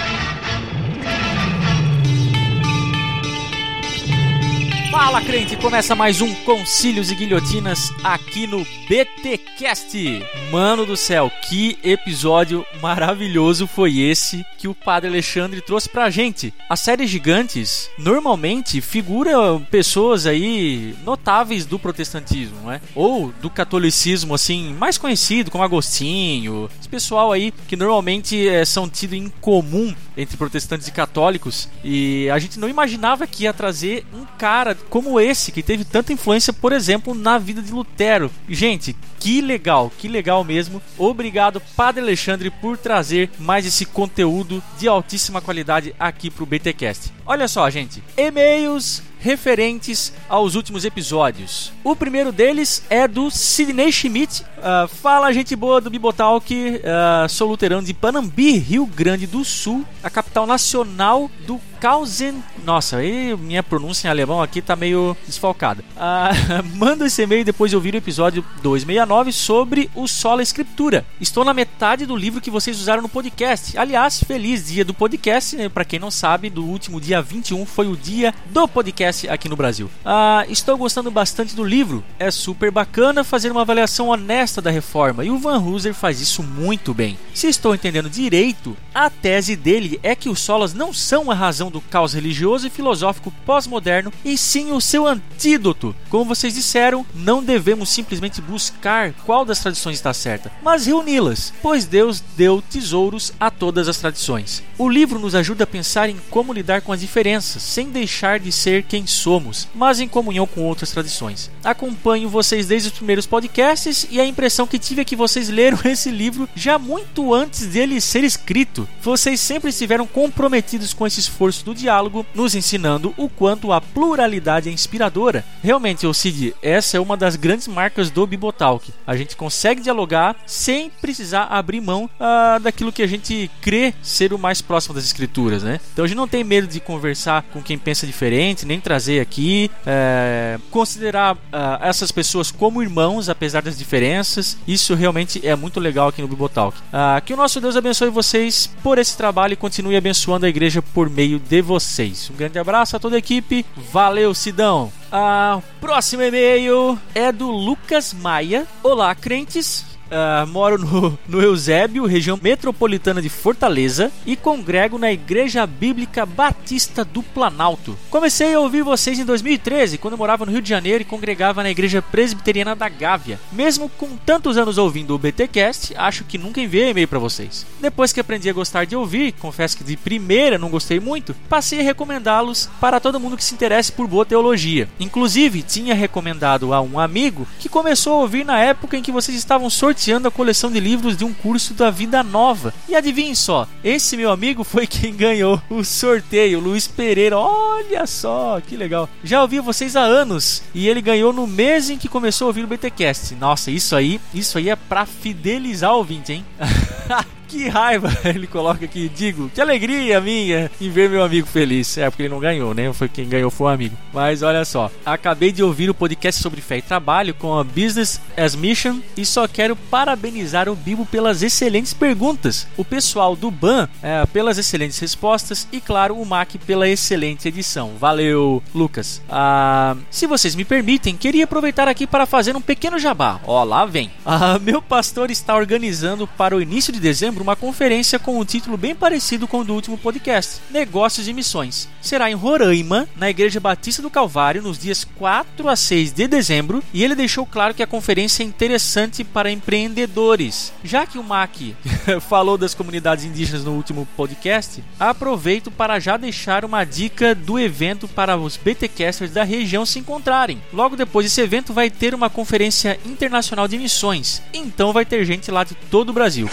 [4.91, 10.21] Fala crente, começa mais um Concílios e Guilhotinas aqui no BTcast.
[10.51, 16.53] Mano do céu, que episódio maravilhoso foi esse que o Padre Alexandre trouxe pra gente.
[16.69, 22.81] As séries gigantes normalmente figuram pessoas aí notáveis do protestantismo, né?
[22.93, 26.69] Ou do catolicismo assim, mais conhecido como Agostinho.
[26.77, 32.29] Esse pessoal aí que normalmente é, são tidos em comum entre protestantes e católicos e
[32.29, 36.53] a gente não imaginava que ia trazer um cara como esse que teve tanta influência,
[36.53, 38.31] por exemplo, na vida de Lutero.
[38.47, 40.81] Gente, que legal, que legal mesmo.
[40.97, 47.11] Obrigado, Padre Alexandre, por trazer mais esse conteúdo de altíssima qualidade aqui pro BTcast.
[47.25, 51.71] Olha só, gente, e-mails referentes aos últimos episódios.
[51.83, 54.43] O primeiro deles é do Sidney Schmidt.
[54.57, 56.51] Uh, fala, gente boa do Bibotalk.
[56.53, 62.43] Uh, sou luterano de Panambi, Rio Grande do Sul, a capital nacional do Kausen.
[62.63, 65.83] Nossa, aí minha pronúncia em alemão aqui tá meio desfalcada.
[65.97, 71.03] Uh, manda esse e-mail depois de ouvir o episódio 269 sobre o Sola Escritura.
[71.19, 73.75] Estou na metade do livro que vocês usaram no podcast.
[73.79, 75.55] Aliás, feliz dia do podcast.
[75.55, 75.69] Né?
[75.69, 79.55] Para quem não sabe, do último dia 21 foi o dia do podcast aqui no
[79.55, 79.89] Brasil.
[80.05, 82.03] Ah, estou gostando bastante do livro.
[82.19, 86.43] É super bacana fazer uma avaliação honesta da reforma e o Van Hooser faz isso
[86.43, 87.17] muito bem.
[87.33, 91.70] Se estou entendendo direito, a tese dele é que os solas não são a razão
[91.71, 95.95] do caos religioso e filosófico pós-moderno e sim o seu antídoto.
[96.09, 101.85] Como vocês disseram, não devemos simplesmente buscar qual das tradições está certa, mas reuni-las, pois
[101.85, 104.63] Deus deu tesouros a todas as tradições.
[104.77, 108.51] O livro nos ajuda a pensar em como lidar com as diferenças, sem deixar de
[108.51, 111.49] ser quem somos, mas em comunhão com outras tradições.
[111.63, 115.79] Acompanho vocês desde os primeiros podcasts e a impressão que tive é que vocês leram
[115.85, 118.87] esse livro já muito antes dele ser escrito.
[119.01, 124.69] Vocês sempre estiveram comprometidos com esse esforço do diálogo, nos ensinando o quanto a pluralidade
[124.69, 125.43] é inspiradora.
[125.63, 128.93] Realmente, Cid, essa é uma das grandes marcas do Bibotalk.
[129.05, 134.33] A gente consegue dialogar sem precisar abrir mão ah, daquilo que a gente crê ser
[134.33, 135.79] o mais próximo das escrituras, né?
[135.93, 139.71] Então a gente não tem medo de conversar com quem pensa diferente, nem trazer aqui,
[139.85, 144.57] é, considerar ah, essas pessoas como irmãos, apesar das diferenças.
[144.67, 146.77] Isso realmente é muito legal aqui no Bibotalk.
[146.91, 150.81] Ah, que o nosso Deus abençoe vocês por esse trabalho e continue abençoando a igreja
[150.81, 152.29] por meio de vocês.
[152.29, 153.65] Um grande abraço a toda a equipe.
[153.75, 154.89] Valeu, Sidão!
[155.11, 158.65] Ah, próximo e-mail é do Lucas Maia.
[158.81, 159.90] Olá, crentes.
[160.11, 167.05] Uh, moro no, no Eusébio, região metropolitana de Fortaleza, e congrego na Igreja Bíblica Batista
[167.05, 167.97] do Planalto.
[168.09, 171.71] Comecei a ouvir vocês em 2013, quando morava no Rio de Janeiro e congregava na
[171.71, 173.39] Igreja Presbiteriana da Gávea.
[173.53, 177.65] Mesmo com tantos anos ouvindo o BTcast, acho que nunca enviei e-mail para vocês.
[177.79, 181.79] Depois que aprendi a gostar de ouvir, confesso que de primeira não gostei muito, passei
[181.79, 184.89] a recomendá-los para todo mundo que se interesse por boa teologia.
[184.99, 189.37] Inclusive, tinha recomendado a um amigo que começou a ouvir na época em que vocês
[189.37, 192.73] estavam sorteando sorteando a coleção de livros de um curso da Vida Nova.
[192.89, 197.37] E adivinhem só, esse meu amigo foi quem ganhou o sorteio, Luiz Pereira.
[197.37, 199.07] Olha só, que legal.
[199.23, 202.63] Já ouvi vocês há anos e ele ganhou no mês em que começou a ouvir
[202.63, 203.35] o BTcast.
[203.35, 206.45] Nossa, isso aí, isso aí é para fidelizar o ouvinte, hein?
[207.51, 211.97] Que raiva, ele coloca aqui, digo, que alegria minha em ver meu amigo feliz.
[211.97, 212.93] É, porque ele não ganhou, né?
[212.93, 213.97] Foi quem ganhou foi um amigo.
[214.13, 218.21] Mas olha só, acabei de ouvir o podcast sobre fé e trabalho com a Business
[218.37, 223.89] as Mission e só quero parabenizar o Bibo pelas excelentes perguntas, o pessoal do BAN
[224.01, 227.91] é, pelas excelentes respostas e, claro, o Mac pela excelente edição.
[227.99, 229.21] Valeu, Lucas.
[229.29, 233.41] Ah, se vocês me permitem, queria aproveitar aqui para fazer um pequeno jabá.
[233.45, 234.09] Ó, lá vem.
[234.33, 238.77] Ah, meu pastor está organizando para o início de dezembro uma conferência com um título
[238.77, 241.89] bem parecido com o do último podcast: Negócios e Missões.
[242.01, 246.83] Será em Roraima, na Igreja Batista do Calvário, nos dias 4 a 6 de dezembro,
[246.93, 250.73] e ele deixou claro que a conferência é interessante para empreendedores.
[250.83, 251.55] Já que o Mac
[252.27, 258.07] falou das comunidades indígenas no último podcast, aproveito para já deixar uma dica do evento
[258.07, 260.61] para os BTcasters da região se encontrarem.
[260.71, 265.51] Logo depois desse evento vai ter uma conferência internacional de missões, então vai ter gente
[265.51, 266.49] lá de todo o Brasil.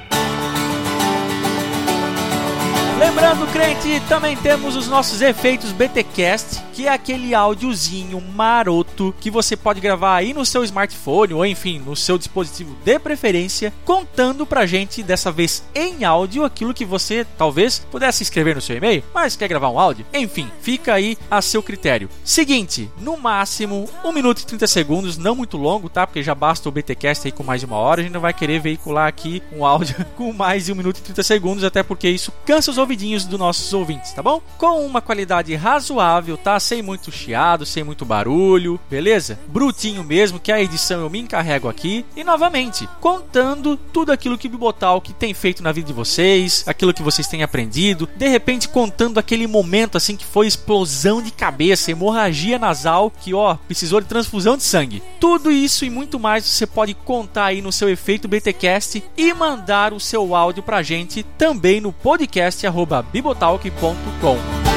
[2.98, 9.58] Lembrando, crente, também temos os nossos efeitos BTcast, que é aquele áudiozinho maroto que você
[9.58, 14.66] pode gravar aí no seu smartphone ou enfim, no seu dispositivo de preferência, contando pra
[14.66, 19.36] gente dessa vez em áudio aquilo que você talvez pudesse escrever no seu e-mail, mas
[19.36, 20.06] quer gravar um áudio?
[20.14, 22.10] Enfim, fica aí a seu critério.
[22.24, 26.08] Seguinte, no máximo 1 minuto e 30 segundos, não muito longo, tá?
[26.08, 28.34] Porque já basta o BTcast aí com mais de uma hora, a gente não vai
[28.34, 32.10] querer veicular aqui um áudio com mais de 1 minuto e 30 segundos, até porque
[32.10, 34.42] isso cansa os ouvidinhos dos nossos ouvintes, tá bom?
[34.58, 36.60] Com uma qualidade razoável, tá?
[36.60, 39.40] Sem muito chiado, sem muito barulho, beleza?
[39.48, 42.06] Brutinho mesmo, que a edição eu me encarrego aqui.
[42.16, 46.94] E novamente, contando tudo aquilo que o Bibotalk tem feito na vida de vocês, aquilo
[46.94, 51.92] que vocês têm aprendido, de repente contando aquele momento assim que foi explosão de cabeça,
[51.92, 55.02] hemorragia nasal, que ó, precisou de transfusão de sangue.
[55.20, 59.92] Tudo isso e muito mais você pode contar aí no seu efeito BTcast e mandar
[59.92, 62.66] o seu áudio pra gente também no podcast
[63.14, 64.75] bibotalk.com.